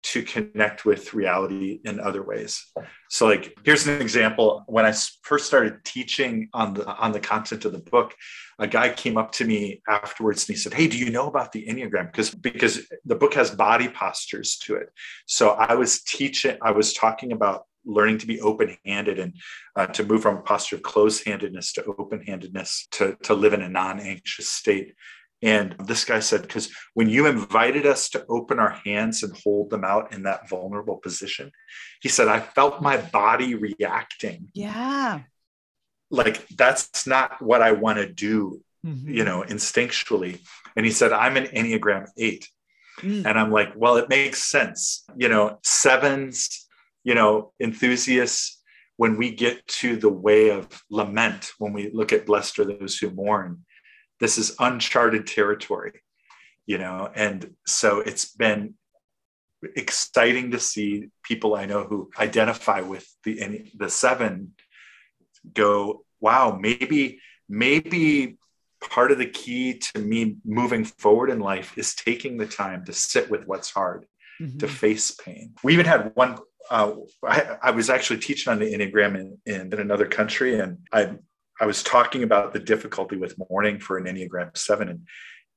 to 0.00 0.22
connect 0.22 0.84
with 0.84 1.12
reality 1.12 1.80
in 1.84 1.98
other 1.98 2.22
ways. 2.22 2.64
So 3.10 3.26
like 3.26 3.58
here's 3.64 3.88
an 3.88 4.00
example 4.00 4.62
when 4.68 4.84
I 4.84 4.92
first 5.22 5.46
started 5.46 5.84
teaching 5.84 6.48
on 6.52 6.74
the 6.74 6.86
on 6.86 7.10
the 7.10 7.18
content 7.18 7.64
of 7.64 7.72
the 7.72 7.80
book 7.80 8.14
a 8.60 8.66
guy 8.66 8.90
came 8.90 9.16
up 9.16 9.32
to 9.32 9.44
me 9.44 9.82
afterwards 9.88 10.48
and 10.48 10.56
he 10.56 10.60
said 10.60 10.74
hey 10.74 10.86
do 10.86 10.96
you 10.96 11.10
know 11.10 11.26
about 11.26 11.52
the 11.52 11.66
enneagram 11.66 12.06
because 12.12 12.30
because 12.30 12.86
the 13.04 13.16
book 13.16 13.34
has 13.34 13.50
body 13.50 13.88
postures 13.88 14.56
to 14.58 14.76
it. 14.76 14.88
So 15.26 15.50
I 15.50 15.74
was 15.74 16.02
teaching 16.02 16.56
I 16.62 16.70
was 16.70 16.92
talking 16.92 17.32
about 17.32 17.64
learning 17.84 18.18
to 18.18 18.26
be 18.26 18.40
open-handed 18.40 19.18
and 19.18 19.32
uh, 19.74 19.86
to 19.86 20.04
move 20.04 20.22
from 20.22 20.36
a 20.36 20.42
posture 20.42 20.76
of 20.76 20.82
closed-handedness 20.82 21.72
to 21.72 21.84
open-handedness 21.84 22.88
to, 22.90 23.16
to 23.22 23.34
live 23.34 23.54
in 23.54 23.62
a 23.62 23.68
non-anxious 23.68 24.48
state 24.48 24.94
and 25.42 25.76
this 25.84 26.04
guy 26.04 26.20
said, 26.20 26.42
because 26.42 26.70
when 26.94 27.08
you 27.08 27.26
invited 27.26 27.86
us 27.86 28.08
to 28.10 28.24
open 28.28 28.58
our 28.58 28.70
hands 28.84 29.22
and 29.22 29.36
hold 29.44 29.70
them 29.70 29.84
out 29.84 30.12
in 30.12 30.24
that 30.24 30.48
vulnerable 30.48 30.96
position, 30.96 31.52
he 32.00 32.08
said, 32.08 32.28
I 32.28 32.40
felt 32.40 32.82
my 32.82 32.96
body 32.96 33.54
reacting. 33.54 34.50
Yeah. 34.52 35.20
Like 36.10 36.48
that's 36.48 37.06
not 37.06 37.40
what 37.40 37.62
I 37.62 37.72
want 37.72 37.98
to 37.98 38.12
do, 38.12 38.62
mm-hmm. 38.84 39.08
you 39.08 39.24
know, 39.24 39.42
instinctually. 39.42 40.40
And 40.74 40.84
he 40.84 40.90
said, 40.90 41.12
I'm 41.12 41.36
an 41.36 41.46
Enneagram 41.46 42.08
eight. 42.16 42.48
Mm. 43.00 43.26
And 43.26 43.38
I'm 43.38 43.52
like, 43.52 43.74
well, 43.76 43.96
it 43.96 44.08
makes 44.08 44.42
sense. 44.42 45.04
You 45.16 45.28
know, 45.28 45.58
sevens, 45.62 46.66
you 47.04 47.14
know, 47.14 47.52
enthusiasts, 47.60 48.56
when 48.96 49.16
we 49.16 49.30
get 49.30 49.64
to 49.68 49.96
the 49.96 50.08
way 50.08 50.50
of 50.50 50.66
lament, 50.90 51.52
when 51.58 51.72
we 51.72 51.90
look 51.92 52.12
at 52.12 52.26
blessed 52.26 52.58
are 52.58 52.64
those 52.64 52.98
who 52.98 53.10
mourn, 53.10 53.64
this 54.20 54.38
is 54.38 54.56
uncharted 54.58 55.26
territory 55.26 56.00
you 56.66 56.78
know 56.78 57.10
and 57.14 57.54
so 57.66 58.00
it's 58.00 58.26
been 58.34 58.74
exciting 59.74 60.52
to 60.52 60.60
see 60.60 61.08
people 61.24 61.56
i 61.56 61.64
know 61.64 61.84
who 61.84 62.10
identify 62.18 62.80
with 62.80 63.08
the 63.24 63.64
the 63.76 63.90
seven 63.90 64.52
go 65.52 66.04
wow 66.20 66.56
maybe 66.60 67.18
maybe 67.48 68.36
part 68.80 69.10
of 69.10 69.18
the 69.18 69.26
key 69.26 69.74
to 69.74 69.98
me 69.98 70.36
moving 70.44 70.84
forward 70.84 71.30
in 71.30 71.40
life 71.40 71.76
is 71.76 71.94
taking 71.94 72.36
the 72.36 72.46
time 72.46 72.84
to 72.84 72.92
sit 72.92 73.28
with 73.28 73.46
what's 73.46 73.70
hard 73.70 74.06
mm-hmm. 74.40 74.58
to 74.58 74.68
face 74.68 75.10
pain 75.12 75.52
we 75.64 75.72
even 75.72 75.86
had 75.86 76.12
one 76.14 76.38
uh, 76.70 76.92
I, 77.26 77.56
I, 77.62 77.70
was 77.70 77.88
actually 77.88 78.18
teaching 78.18 78.52
on 78.52 78.58
the 78.58 78.74
enneagram 78.74 79.18
in, 79.18 79.38
in, 79.46 79.72
in 79.72 79.80
another 79.80 80.06
country 80.06 80.60
and 80.60 80.78
i 80.92 81.16
I 81.60 81.66
was 81.66 81.82
talking 81.82 82.22
about 82.22 82.52
the 82.52 82.58
difficulty 82.60 83.16
with 83.16 83.36
mourning 83.50 83.80
for 83.80 83.98
an 83.98 84.04
Enneagram 84.04 84.56
seven, 84.56 84.88
and 84.88 85.06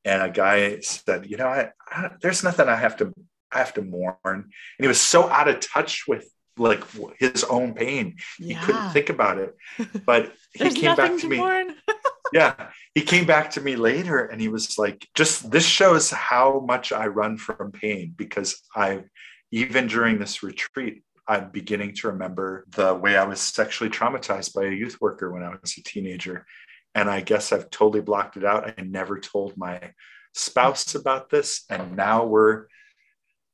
and 0.03 0.23
a 0.23 0.29
guy 0.29 0.79
said, 0.79 1.29
you 1.29 1.37
know, 1.37 1.47
I, 1.47 1.69
I, 1.89 2.11
there's 2.21 2.43
nothing 2.43 2.67
I 2.67 2.75
have 2.75 2.97
to 2.97 3.13
I 3.51 3.59
have 3.59 3.73
to 3.75 3.81
mourn, 3.81 4.17
and 4.25 4.45
he 4.79 4.87
was 4.87 4.99
so 4.99 5.29
out 5.29 5.47
of 5.47 5.59
touch 5.59 6.05
with 6.07 6.27
like 6.57 6.83
his 7.17 7.43
own 7.43 7.73
pain, 7.73 8.17
yeah. 8.39 8.59
he 8.59 8.65
couldn't 8.65 8.91
think 8.91 9.09
about 9.09 9.37
it. 9.37 9.55
But 10.05 10.33
he 10.53 10.69
came 10.69 10.95
back 10.95 11.11
to, 11.11 11.19
to 11.19 11.27
me. 11.27 11.37
yeah, 12.33 12.69
he 12.93 13.01
came 13.01 13.25
back 13.25 13.51
to 13.51 13.61
me 13.61 13.75
later, 13.75 14.25
and 14.25 14.39
he 14.39 14.47
was 14.47 14.77
like, 14.77 15.07
just 15.15 15.51
this 15.51 15.65
shows 15.65 16.09
how 16.09 16.63
much 16.65 16.91
I 16.91 17.07
run 17.07 17.37
from 17.37 17.71
pain 17.71 18.13
because 18.15 18.61
I 18.75 19.03
even 19.51 19.87
during 19.87 20.19
this 20.19 20.43
retreat 20.43 21.03
I'm 21.31 21.49
beginning 21.49 21.95
to 21.95 22.09
remember 22.09 22.65
the 22.71 22.93
way 22.93 23.15
I 23.15 23.23
was 23.23 23.39
sexually 23.39 23.89
traumatized 23.89 24.53
by 24.53 24.65
a 24.65 24.71
youth 24.71 24.99
worker 24.99 25.31
when 25.31 25.43
I 25.43 25.55
was 25.61 25.77
a 25.77 25.81
teenager. 25.81 26.45
And 26.93 27.09
I 27.09 27.21
guess 27.21 27.53
I've 27.53 27.69
totally 27.69 28.01
blocked 28.01 28.35
it 28.35 28.43
out. 28.43 28.73
I 28.77 28.81
never 28.81 29.17
told 29.17 29.55
my 29.55 29.93
spouse 30.33 30.93
about 30.93 31.29
this. 31.29 31.63
And 31.69 31.95
now 31.95 32.25
we're 32.25 32.65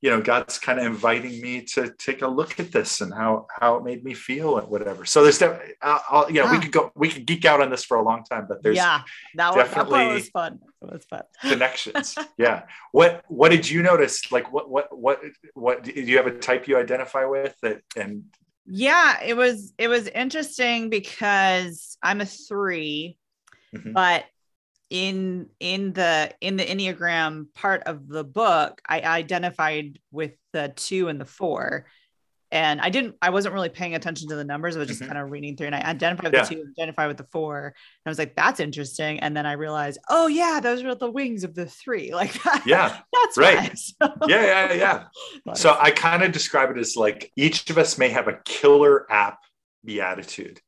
you 0.01 0.09
know 0.09 0.21
god's 0.21 0.59
kind 0.59 0.79
of 0.79 0.85
inviting 0.85 1.41
me 1.41 1.61
to 1.61 1.91
take 1.97 2.21
a 2.21 2.27
look 2.27 2.59
at 2.59 2.71
this 2.71 3.01
and 3.01 3.13
how 3.13 3.47
how 3.49 3.77
it 3.77 3.83
made 3.83 4.03
me 4.03 4.13
feel 4.13 4.57
and 4.57 4.67
whatever. 4.67 5.05
So 5.05 5.23
there's 5.23 5.39
definitely 5.39 5.73
I'll, 5.81 6.29
you 6.31 6.41
know 6.43 6.51
we 6.51 6.59
could 6.59 6.71
go 6.71 6.91
we 6.95 7.09
could 7.09 7.25
geek 7.25 7.45
out 7.45 7.61
on 7.61 7.69
this 7.69 7.83
for 7.83 7.97
a 7.97 8.03
long 8.03 8.23
time 8.23 8.45
but 8.47 8.61
there's 8.61 8.75
yeah 8.75 9.01
that 9.35 9.55
was, 9.55 9.65
definitely 9.65 9.99
that 9.99 10.13
was 10.13 10.29
fun. 10.29 10.59
It 10.81 10.93
was 10.93 11.05
fun. 11.05 11.23
connections. 11.41 12.15
Yeah. 12.37 12.63
What 12.91 13.23
what 13.27 13.49
did 13.49 13.67
you 13.69 13.81
notice? 13.81 14.31
Like 14.31 14.51
what 14.53 14.69
what 14.69 14.95
what 14.95 15.21
what 15.53 15.83
do 15.83 15.91
you 15.91 16.17
have 16.17 16.27
a 16.27 16.37
type 16.37 16.67
you 16.67 16.77
identify 16.77 17.25
with 17.25 17.55
that 17.61 17.81
and 17.95 18.25
yeah 18.67 19.23
it 19.23 19.35
was 19.35 19.73
it 19.77 19.87
was 19.87 20.07
interesting 20.07 20.89
because 20.89 21.97
i'm 22.03 22.19
a 22.19 22.25
3 22.25 23.17
mm-hmm. 23.73 23.93
but 23.93 24.25
in 24.89 25.49
in 25.59 25.93
the 25.93 26.33
in 26.39 26.55
the 26.55 26.63
enneagram 26.63 27.47
part 27.53 27.83
of 27.83 28.07
the 28.07 28.23
book 28.23 28.81
i 28.87 29.01
identified 29.01 29.99
with 30.11 30.31
the 30.53 30.73
two 30.75 31.07
and 31.07 31.21
the 31.21 31.25
four. 31.25 31.85
And 32.49 32.79
i 32.79 32.89
didn't 32.89 33.15
i 33.21 33.29
wasn't 33.29 33.53
really 33.53 33.67
paying 33.67 33.93
attention 33.93 34.29
to 34.29 34.35
the 34.35 34.45
numbers. 34.45 34.75
I 34.75 34.79
was 34.79 34.87
just 34.87 35.01
mm-hmm. 35.01 35.11
kind 35.11 35.21
of 35.21 35.29
reading 35.29 35.57
through 35.57 35.67
and 35.67 35.75
i 35.75 35.81
identified 35.81 36.31
with 36.31 36.33
yeah. 36.33 36.43
the 36.45 36.55
two 36.55 36.65
identified 36.79 37.09
with 37.09 37.17
the 37.17 37.25
four. 37.25 37.65
And 37.65 37.73
i 38.05 38.09
was 38.09 38.17
like 38.17 38.35
that's 38.35 38.61
interesting. 38.61 39.19
And 39.19 39.35
then 39.35 39.45
i 39.45 39.51
realized 39.51 39.99
oh 40.09 40.27
yeah 40.27 40.61
those 40.61 40.81
were 40.81 40.95
the 40.95 41.11
wings 41.11 41.43
of 41.43 41.53
the 41.55 41.65
three. 41.65 42.13
Like 42.17 42.41
that 42.43 42.63
yeah. 42.65 42.99
that's 43.13 43.37
right. 43.37 43.77
So. 43.77 43.93
yeah 44.27 44.69
yeah 44.71 44.73
yeah 44.73 45.53
so 45.55 45.77
i 45.79 45.91
kind 45.91 46.23
of 46.23 46.31
describe 46.31 46.71
it 46.71 46.77
as 46.77 46.95
like 46.95 47.31
each 47.35 47.69
of 47.69 47.77
us 47.77 47.97
may 47.97 48.09
have 48.09 48.29
a 48.29 48.39
killer 48.45 49.11
app 49.11 49.39
beatitude. 49.83 50.61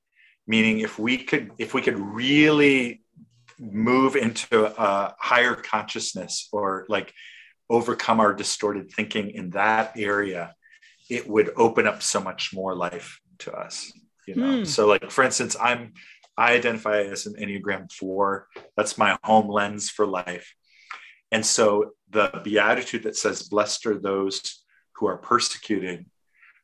Meaning 0.47 0.79
if 0.79 0.99
we 0.99 1.17
could 1.17 1.51
if 1.57 1.73
we 1.73 1.81
could 1.81 1.97
really 1.97 3.03
move 3.59 4.15
into 4.15 4.65
a 4.65 5.15
higher 5.19 5.55
consciousness 5.55 6.47
or 6.51 6.85
like 6.89 7.13
overcome 7.69 8.19
our 8.19 8.33
distorted 8.33 8.91
thinking 8.91 9.31
in 9.31 9.51
that 9.51 9.93
area, 9.97 10.55
it 11.09 11.27
would 11.27 11.51
open 11.55 11.87
up 11.87 12.01
so 12.01 12.19
much 12.19 12.53
more 12.53 12.75
life 12.75 13.19
to 13.39 13.51
us. 13.51 13.91
You 14.27 14.35
know, 14.35 14.59
mm. 14.59 14.67
so 14.67 14.87
like 14.87 15.09
for 15.11 15.23
instance, 15.23 15.55
I'm 15.59 15.93
I 16.37 16.53
identify 16.53 17.01
as 17.01 17.25
an 17.25 17.35
Enneagram 17.35 17.91
4. 17.91 18.47
That's 18.77 18.97
my 18.97 19.17
home 19.23 19.49
lens 19.49 19.89
for 19.89 20.07
life. 20.07 20.55
And 21.33 21.45
so 21.45 21.91
the 22.09 22.41
beatitude 22.45 23.03
that 23.03 23.17
says, 23.17 23.43
Blessed 23.43 23.85
are 23.87 23.99
those 23.99 24.63
who 24.93 25.07
are 25.07 25.17
persecuted 25.17 26.05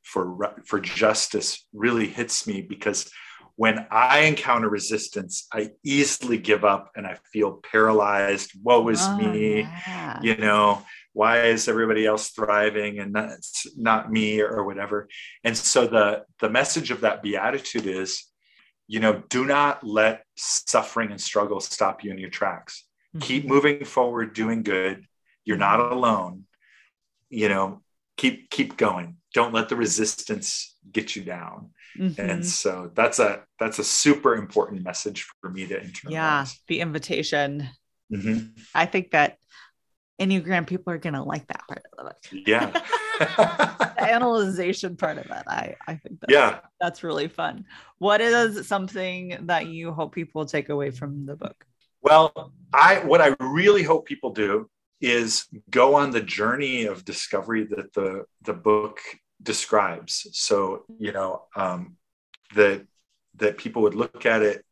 for, 0.02 0.56
for 0.66 0.80
justice 0.80 1.68
really 1.74 2.08
hits 2.08 2.48
me 2.48 2.62
because 2.62 3.12
when 3.56 3.88
I 3.90 4.22
encounter 4.22 4.70
resistance, 4.70 5.48
I 5.54 5.72
easily 5.84 6.38
give 6.38 6.66
up 6.66 6.92
and 6.96 7.08
I 7.08 7.18
feel 7.32 7.62
paralyzed. 7.72 8.52
Woe 8.62 8.90
is 8.90 9.02
oh, 9.02 9.18
me. 9.18 9.62
Yeah. 9.62 10.20
You 10.22 10.36
know, 10.38 10.84
why 11.14 11.44
is 11.44 11.70
everybody 11.70 12.06
else 12.06 12.30
thriving 12.30 13.00
and 13.00 13.14
not, 13.14 13.30
not 13.78 14.12
me 14.12 14.42
or 14.42 14.66
whatever? 14.66 15.08
And 15.44 15.56
so 15.58 15.88
the, 15.88 16.26
the 16.42 16.50
message 16.50 16.92
of 16.92 17.02
that 17.02 17.24
beatitude 17.24 17.86
is, 17.88 18.26
you 18.88 19.00
know, 19.00 19.24
do 19.30 19.46
not 19.46 19.84
let 19.84 20.24
suffering 20.36 21.12
and 21.12 21.22
struggle 21.22 21.60
stop 21.62 22.04
you 22.04 22.12
in 22.12 22.18
your 22.18 22.30
tracks. 22.30 22.84
Mm-hmm. 23.16 23.26
Keep 23.26 23.46
moving 23.46 23.86
forward, 23.86 24.34
doing 24.34 24.64
good. 24.64 25.06
You're 25.46 25.58
not 25.58 25.80
alone. 25.80 26.44
You 27.30 27.50
know, 27.50 27.82
keep 28.18 28.50
keep 28.50 28.78
going. 28.78 29.18
Don't 29.34 29.54
let 29.54 29.70
the 29.70 29.76
resistance 29.76 30.76
get 30.92 31.16
you 31.16 31.24
down. 31.24 31.72
Mm-hmm. 32.00 32.22
And 32.22 32.46
so 32.46 32.92
that's 32.94 33.20
a 33.20 33.44
that's 33.60 33.80
a 33.80 33.84
super 33.84 34.36
important 34.36 34.84
message 34.84 35.28
for 35.42 35.50
me 35.50 35.68
to 35.68 35.80
internalize. 35.80 36.12
Yeah, 36.12 36.46
the 36.68 36.82
invitation. 36.82 37.70
Mm-hmm. 38.12 38.48
I 38.74 38.86
think 38.86 39.12
that 39.12 39.38
Enneagram 40.20 40.66
people 40.68 40.94
are 40.94 40.98
gonna 40.98 41.24
like 41.24 41.48
that 41.48 41.68
part 41.68 41.84
of 41.98 42.08
it. 42.08 42.48
Yeah. 42.48 42.72
the 43.20 43.96
analyzation 43.98 44.96
part 44.96 45.18
of 45.18 45.26
it. 45.26 45.44
I, 45.48 45.76
I 45.88 45.96
think 45.96 46.20
that's, 46.22 46.32
yeah. 46.34 46.60
that's 46.80 47.04
really 47.04 47.28
fun. 47.28 47.66
What 47.98 48.22
is 48.22 48.68
something 48.68 49.38
that 49.44 49.68
you 49.68 49.92
hope 49.92 50.14
people 50.14 50.46
take 50.46 50.70
away 50.70 50.92
from 50.92 51.26
the 51.26 51.36
book? 51.36 51.66
Well, 52.02 52.54
I 52.74 53.00
what 53.00 53.22
I 53.22 53.36
really 53.40 53.84
hope 53.84 54.06
people 54.06 54.32
do 54.32 54.70
is 55.02 55.48
go 55.70 55.96
on 55.96 56.12
the 56.12 56.22
journey 56.22 56.86
of 56.86 57.04
discovery 57.04 57.66
that 57.66 57.94
the 57.94 58.26
the 58.44 58.54
book 58.54 59.00
describes. 59.46 60.28
So 60.34 60.86
you 61.00 61.14
know 61.14 61.44
um, 61.56 61.96
that 62.56 62.86
that 63.38 63.58
people 63.58 63.84
would 63.84 63.96
look 63.96 64.26
at 64.26 64.42
it, 64.42 64.66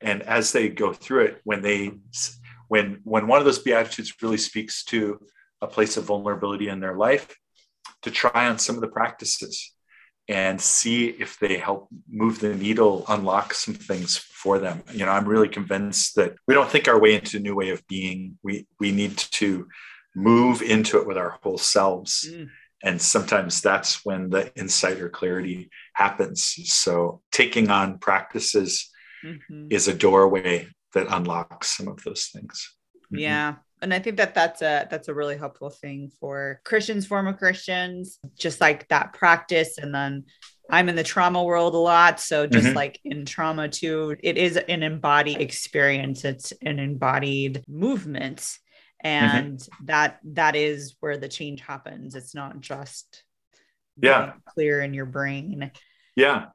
and 0.00 0.22
as 0.22 0.52
they 0.52 0.68
go 0.68 0.92
through 0.92 1.24
it, 1.26 1.40
when 1.44 1.60
they 1.60 1.92
when 2.68 3.00
when 3.04 3.26
one 3.26 3.38
of 3.38 3.44
those 3.44 3.58
beatitudes 3.58 4.14
really 4.22 4.38
speaks 4.38 4.84
to 4.84 5.20
a 5.60 5.66
place 5.66 5.96
of 5.96 6.04
vulnerability 6.04 6.68
in 6.68 6.80
their 6.80 6.96
life, 6.96 7.36
to 8.02 8.10
try 8.10 8.48
on 8.48 8.58
some 8.58 8.74
of 8.76 8.80
the 8.80 8.88
practices 8.88 9.72
and 10.28 10.60
see 10.60 11.06
if 11.06 11.38
they 11.38 11.58
help 11.58 11.88
move 12.08 12.38
the 12.40 12.54
needle, 12.54 13.04
unlock 13.08 13.52
some 13.54 13.74
things 13.74 14.16
for 14.16 14.58
them. 14.58 14.82
You 14.92 15.04
know, 15.04 15.12
I'm 15.12 15.28
really 15.28 15.48
convinced 15.48 16.14
that 16.16 16.34
we 16.46 16.54
don't 16.54 16.70
think 16.70 16.88
our 16.88 17.00
way 17.00 17.14
into 17.14 17.36
a 17.36 17.40
new 17.40 17.54
way 17.54 17.70
of 17.70 17.86
being. 17.86 18.38
We 18.42 18.66
we 18.78 18.92
need 18.92 19.18
to 19.18 19.68
move 20.14 20.62
into 20.62 20.98
it 20.98 21.06
with 21.06 21.16
our 21.16 21.38
whole 21.42 21.58
selves. 21.58 22.28
Mm. 22.30 22.48
And 22.84 23.00
sometimes 23.00 23.60
that's 23.60 24.04
when 24.04 24.30
the 24.30 24.52
insight 24.56 25.00
or 25.00 25.08
clarity 25.08 25.70
happens. 25.94 26.54
So 26.64 27.20
taking 27.30 27.70
on 27.70 27.98
practices 27.98 28.90
mm-hmm. 29.24 29.68
is 29.70 29.88
a 29.88 29.94
doorway 29.94 30.68
that 30.94 31.06
unlocks 31.08 31.76
some 31.76 31.88
of 31.88 32.02
those 32.02 32.26
things. 32.26 32.74
Mm-hmm. 33.06 33.18
Yeah 33.18 33.54
and 33.82 33.92
i 33.92 33.98
think 33.98 34.16
that 34.16 34.34
that's 34.34 34.62
a 34.62 34.86
that's 34.90 35.08
a 35.08 35.14
really 35.14 35.36
helpful 35.36 35.68
thing 35.68 36.10
for 36.20 36.60
christians 36.64 37.04
former 37.04 37.32
christians 37.32 38.18
just 38.38 38.60
like 38.60 38.88
that 38.88 39.12
practice 39.12 39.76
and 39.76 39.94
then 39.94 40.24
i'm 40.70 40.88
in 40.88 40.96
the 40.96 41.02
trauma 41.02 41.42
world 41.42 41.74
a 41.74 41.78
lot 41.78 42.18
so 42.18 42.46
just 42.46 42.68
mm-hmm. 42.68 42.76
like 42.76 42.98
in 43.04 43.26
trauma 43.26 43.68
too 43.68 44.16
it 44.22 44.38
is 44.38 44.56
an 44.56 44.82
embodied 44.82 45.40
experience 45.40 46.24
it's 46.24 46.52
an 46.62 46.78
embodied 46.78 47.62
movement. 47.68 48.58
And 49.02 49.58
mm-hmm. 49.58 49.86
that 49.86 50.18
that 50.24 50.56
is 50.56 50.96
where 51.00 51.18
the 51.18 51.28
change 51.28 51.60
happens. 51.60 52.14
It's 52.14 52.34
not 52.34 52.60
just 52.60 53.24
yeah. 54.00 54.32
clear 54.46 54.80
in 54.80 54.94
your 54.94 55.06
brain. 55.06 55.70
Yeah. 56.16 56.46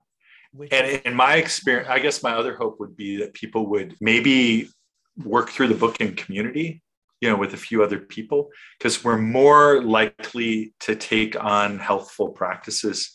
And 0.72 1.02
in 1.06 1.14
my 1.14 1.36
experience 1.36 1.88
i 1.90 2.00
guess 2.00 2.24
my 2.24 2.32
other 2.32 2.56
hope 2.56 2.80
would 2.80 2.96
be 2.96 3.18
that 3.18 3.34
people 3.34 3.68
would 3.68 3.96
maybe 4.00 4.70
work 5.24 5.50
through 5.50 5.68
the 5.68 5.76
book 5.76 6.00
in 6.00 6.16
community 6.16 6.82
you 7.22 7.30
know 7.30 7.36
with 7.36 7.54
a 7.54 7.58
few 7.58 7.84
other 7.84 8.00
people 8.00 8.50
because 8.78 9.04
we're 9.04 9.18
more 9.18 9.84
likely 9.84 10.74
to 10.80 10.96
take 10.96 11.42
on 11.44 11.80
healthful 11.80 12.30
practices 12.30 13.14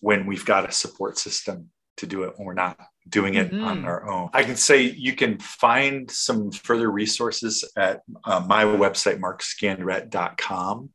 when 0.00 0.26
we've 0.26 0.44
got 0.44 0.68
a 0.68 0.72
support 0.72 1.18
system 1.18 1.70
to 1.96 2.06
do 2.06 2.22
it 2.22 2.34
when 2.36 2.46
we're 2.46 2.54
not 2.54 2.78
doing 3.08 3.34
it 3.34 3.50
mm-hmm. 3.50 3.64
on 3.64 3.84
our 3.84 4.08
own 4.08 4.30
i 4.32 4.42
can 4.42 4.56
say 4.56 4.82
you 4.82 5.14
can 5.14 5.38
find 5.38 6.10
some 6.10 6.50
further 6.50 6.90
resources 6.90 7.70
at 7.76 8.00
uh, 8.24 8.42
my 8.46 8.64
website 8.64 9.20
markscandrette.com 9.20 10.90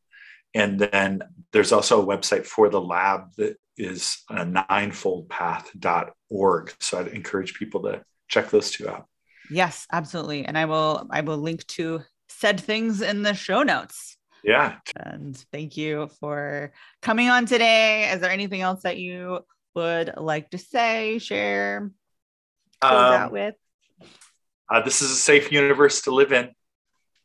and 0.56 0.80
then 0.80 1.22
there's 1.52 1.72
also 1.72 2.00
a 2.02 2.06
website 2.06 2.46
for 2.46 2.70
the 2.70 2.82
lab 2.82 3.34
that 3.38 3.58
is 3.78 4.24
a 4.30 4.46
ninefoldpath.org 4.46 6.74
so 6.80 7.00
i'd 7.00 7.08
encourage 7.08 7.56
people 7.56 7.82
to 7.82 8.04
check 8.28 8.50
those 8.50 8.70
two 8.72 8.88
out 8.88 9.08
yes 9.50 9.88
absolutely 9.92 10.46
and 10.46 10.58
i 10.58 10.64
will 10.66 11.08
i 11.10 11.22
will 11.22 11.38
link 11.38 11.66
to 11.68 12.02
said 12.44 12.60
things 12.60 13.02
in 13.02 13.22
the 13.22 13.34
show 13.34 13.64
notes. 13.64 14.18
Yeah. 14.44 14.76
And 14.98 15.38
thank 15.54 15.78
you 15.78 16.10
for 16.20 16.74
coming 17.02 17.30
on 17.30 17.46
today. 17.46 18.12
Is 18.12 18.20
there 18.20 18.32
anything 18.32 18.62
else 18.62 18.84
that 18.84 18.98
you 18.98 19.40
would 19.76 20.14
like 20.18 20.52
to 20.52 20.58
say, 20.58 21.20
share, 21.20 21.90
close 22.82 22.94
um, 22.94 23.14
out 23.14 23.32
with? 23.32 23.56
Uh, 24.70 24.82
this 24.82 25.02
is 25.02 25.12
a 25.12 25.16
safe 25.16 25.52
universe 25.52 26.02
to 26.02 26.12
live 26.12 26.32
in. 26.32 26.50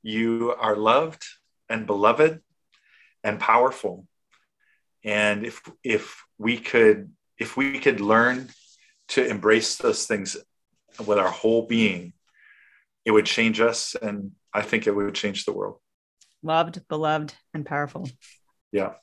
You 0.02 0.54
are 0.58 0.76
loved 0.76 1.24
and 1.68 1.86
beloved 1.86 2.40
and 3.24 3.40
powerful. 3.40 4.06
And 5.04 5.46
if 5.46 5.62
if 5.82 6.24
we 6.38 6.58
could 6.58 7.12
if 7.38 7.56
we 7.56 7.78
could 7.78 8.00
learn 8.00 8.48
to 9.08 9.26
embrace 9.26 9.76
those 9.76 10.06
things 10.06 10.36
with 11.06 11.18
our 11.18 11.30
whole 11.30 11.66
being, 11.66 12.12
it 13.04 13.12
would 13.12 13.26
change 13.26 13.60
us 13.60 13.96
and 14.00 14.32
I 14.52 14.62
think 14.62 14.86
it 14.86 14.94
would 14.94 15.14
change 15.14 15.44
the 15.44 15.52
world. 15.52 15.78
Loved, 16.42 16.86
beloved, 16.88 17.34
and 17.54 17.64
powerful. 17.64 18.08
Yeah. 18.72 18.94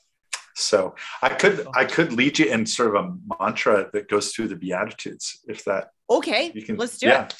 So 0.56 0.94
I 1.20 1.28
could 1.28 1.66
I 1.74 1.84
could 1.84 2.14
lead 2.14 2.38
you 2.38 2.46
in 2.46 2.64
sort 2.64 2.96
of 2.96 3.04
a 3.04 3.14
mantra 3.38 3.90
that 3.92 4.08
goes 4.08 4.32
through 4.32 4.48
the 4.48 4.56
Beatitudes, 4.56 5.40
if 5.46 5.64
that 5.64 5.90
okay. 6.08 6.50
You 6.54 6.62
can 6.62 6.76
let's 6.78 6.98
do 6.98 7.08
yeah. 7.08 7.26
it. 7.26 7.34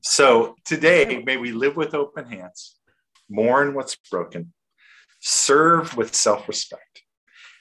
So 0.00 0.56
today, 0.64 1.22
may 1.24 1.36
we 1.36 1.52
live 1.52 1.76
with 1.76 1.94
open 1.94 2.24
hands, 2.24 2.76
mourn 3.28 3.74
what's 3.74 3.96
broken, 4.10 4.54
serve 5.20 5.96
with 5.98 6.14
self-respect, 6.14 7.02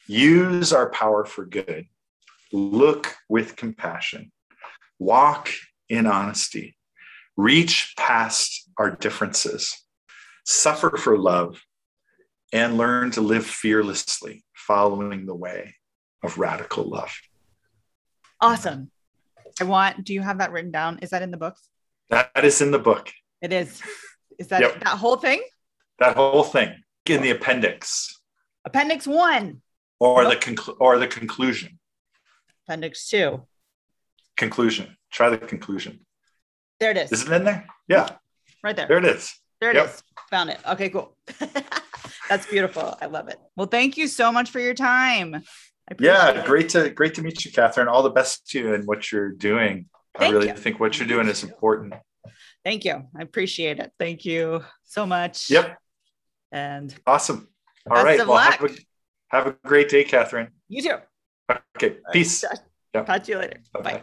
use 0.07 0.71
our 0.71 0.89
power 0.89 1.25
for 1.25 1.45
good, 1.45 1.87
look 2.53 3.15
with 3.27 3.57
compassion, 3.57 4.31
walk 4.97 5.49
in 5.89 6.07
honesty, 6.07 6.77
reach 7.35 7.93
past 7.97 8.69
our 8.77 8.91
differences, 8.91 9.75
suffer 10.45 10.95
for 10.95 11.17
love, 11.17 11.61
and 12.53 12.77
learn 12.77 13.11
to 13.11 13.21
live 13.21 13.45
fearlessly, 13.45 14.44
following 14.67 15.25
the 15.25 15.35
way 15.35 15.75
of 16.23 16.37
radical 16.37 16.83
love. 16.89 17.13
Awesome. 18.41 18.91
I 19.59 19.63
want, 19.63 20.03
do 20.03 20.13
you 20.13 20.21
have 20.21 20.39
that 20.39 20.51
written 20.51 20.71
down? 20.71 20.99
Is 21.01 21.11
that 21.11 21.21
in 21.21 21.31
the 21.31 21.37
books? 21.37 21.61
That 22.09 22.31
is 22.43 22.61
in 22.61 22.71
the 22.71 22.79
book. 22.79 23.11
It 23.41 23.53
is. 23.53 23.81
Is 24.37 24.47
that 24.47 24.61
yep. 24.61 24.79
that 24.83 24.97
whole 24.97 25.15
thing? 25.15 25.41
That 25.99 26.15
whole 26.15 26.43
thing 26.43 26.83
in 27.05 27.21
the 27.21 27.31
appendix. 27.31 28.19
Appendix 28.65 29.07
one. 29.07 29.61
Or 29.99 30.23
nope. 30.23 30.33
the 30.33 30.37
conclu- 30.39 30.75
or 30.79 30.97
the 30.97 31.07
conclusion. 31.07 31.79
Appendix 32.67 33.07
two. 33.07 33.43
Conclusion. 34.35 34.97
Try 35.11 35.29
the 35.29 35.37
conclusion. 35.37 36.01
There 36.79 36.91
it 36.91 36.97
is. 36.97 37.11
Is 37.11 37.23
it 37.23 37.31
in 37.31 37.45
there? 37.45 37.65
Yeah. 37.87 38.09
Right 38.63 38.75
there. 38.75 38.87
There 38.87 38.97
it 38.97 39.05
is. 39.05 39.33
There 39.61 39.71
it 39.71 39.77
yep. 39.77 39.85
is. 39.87 40.03
Found 40.31 40.49
it. 40.49 40.59
Okay, 40.67 40.89
cool. 40.89 41.15
That's 42.29 42.45
beautiful. 42.45 42.97
I 43.01 43.05
love 43.05 43.27
it. 43.27 43.37
Well, 43.55 43.67
thank 43.67 43.97
you 43.97 44.07
so 44.07 44.31
much 44.31 44.49
for 44.49 44.59
your 44.59 44.73
time. 44.73 45.43
Yeah, 45.99 46.29
it. 46.29 46.45
great 46.45 46.69
to 46.69 46.89
great 46.89 47.13
to 47.15 47.21
meet 47.21 47.45
you, 47.45 47.51
Catherine. 47.51 47.87
All 47.87 48.01
the 48.01 48.09
best 48.09 48.47
to 48.49 48.59
you 48.59 48.73
and 48.73 48.85
what 48.85 49.11
you're 49.11 49.31
doing. 49.31 49.87
Thank 50.17 50.33
I 50.33 50.35
really 50.35 50.47
you. 50.47 50.55
think 50.55 50.79
what 50.79 50.97
you're 50.97 51.07
doing 51.07 51.27
is 51.27 51.43
important. 51.43 51.93
Thank 52.63 52.85
you. 52.85 53.03
I 53.15 53.21
appreciate 53.21 53.79
it. 53.79 53.91
Thank 53.99 54.25
you 54.25 54.63
so 54.83 55.05
much. 55.05 55.49
Yep. 55.51 55.77
And 56.51 56.95
awesome. 57.05 57.49
All 57.89 58.03
right. 58.03 58.25
Well, 58.25 58.37
have 58.37 58.63
a, 58.63 58.69
have 59.27 59.47
a, 59.47 59.55
great 59.63 59.89
day, 59.89 60.03
Catherine. 60.03 60.47
You 60.67 60.81
too. 60.81 61.55
Okay. 61.77 61.97
Peace. 62.11 62.43
Yep. 62.95 63.05
Talk 63.05 63.23
to 63.23 63.31
you 63.31 63.37
later. 63.37 63.59
Bye 63.73 63.81
bye. 63.81 64.01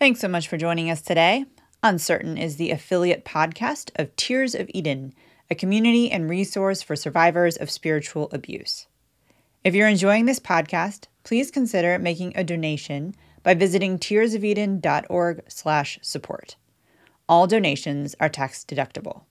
Thanks 0.00 0.20
so 0.20 0.26
much 0.26 0.48
for 0.48 0.56
joining 0.56 0.90
us 0.90 1.00
today. 1.00 1.44
Uncertain 1.84 2.36
is 2.36 2.56
the 2.56 2.70
affiliate 2.72 3.24
podcast 3.24 3.90
of 3.96 4.16
Tears 4.16 4.54
of 4.54 4.68
Eden, 4.74 5.14
a 5.52 5.54
community 5.54 6.10
and 6.10 6.28
resource 6.30 6.80
for 6.80 6.96
survivors 6.96 7.58
of 7.58 7.70
spiritual 7.70 8.30
abuse. 8.32 8.86
If 9.62 9.74
you're 9.74 9.86
enjoying 9.86 10.24
this 10.24 10.40
podcast, 10.40 11.08
please 11.24 11.50
consider 11.50 11.98
making 11.98 12.32
a 12.34 12.42
donation 12.42 13.14
by 13.42 13.52
visiting 13.52 13.98
tearsofeden.org/support. 13.98 16.56
All 17.28 17.46
donations 17.46 18.16
are 18.18 18.30
tax 18.30 18.64
deductible. 18.64 19.24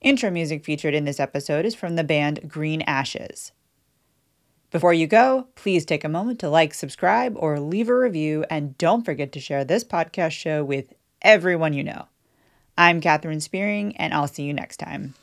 Intro 0.00 0.28
music 0.28 0.64
featured 0.64 0.92
in 0.92 1.04
this 1.04 1.20
episode 1.20 1.64
is 1.64 1.76
from 1.76 1.94
the 1.94 2.02
band 2.02 2.48
Green 2.48 2.82
Ashes. 2.82 3.52
Before 4.72 4.92
you 4.92 5.06
go, 5.06 5.46
please 5.54 5.84
take 5.84 6.02
a 6.02 6.08
moment 6.08 6.40
to 6.40 6.50
like, 6.50 6.74
subscribe, 6.74 7.36
or 7.38 7.60
leave 7.60 7.88
a 7.88 7.96
review, 7.96 8.44
and 8.50 8.76
don't 8.76 9.04
forget 9.04 9.30
to 9.30 9.40
share 9.40 9.64
this 9.64 9.84
podcast 9.84 10.32
show 10.32 10.64
with 10.64 10.94
everyone 11.22 11.74
you 11.74 11.84
know. 11.84 12.06
I'm 12.76 13.00
Katherine 13.00 13.40
Spearing, 13.40 13.96
and 13.98 14.12
I'll 14.12 14.26
see 14.26 14.42
you 14.42 14.52
next 14.52 14.78
time. 14.78 15.14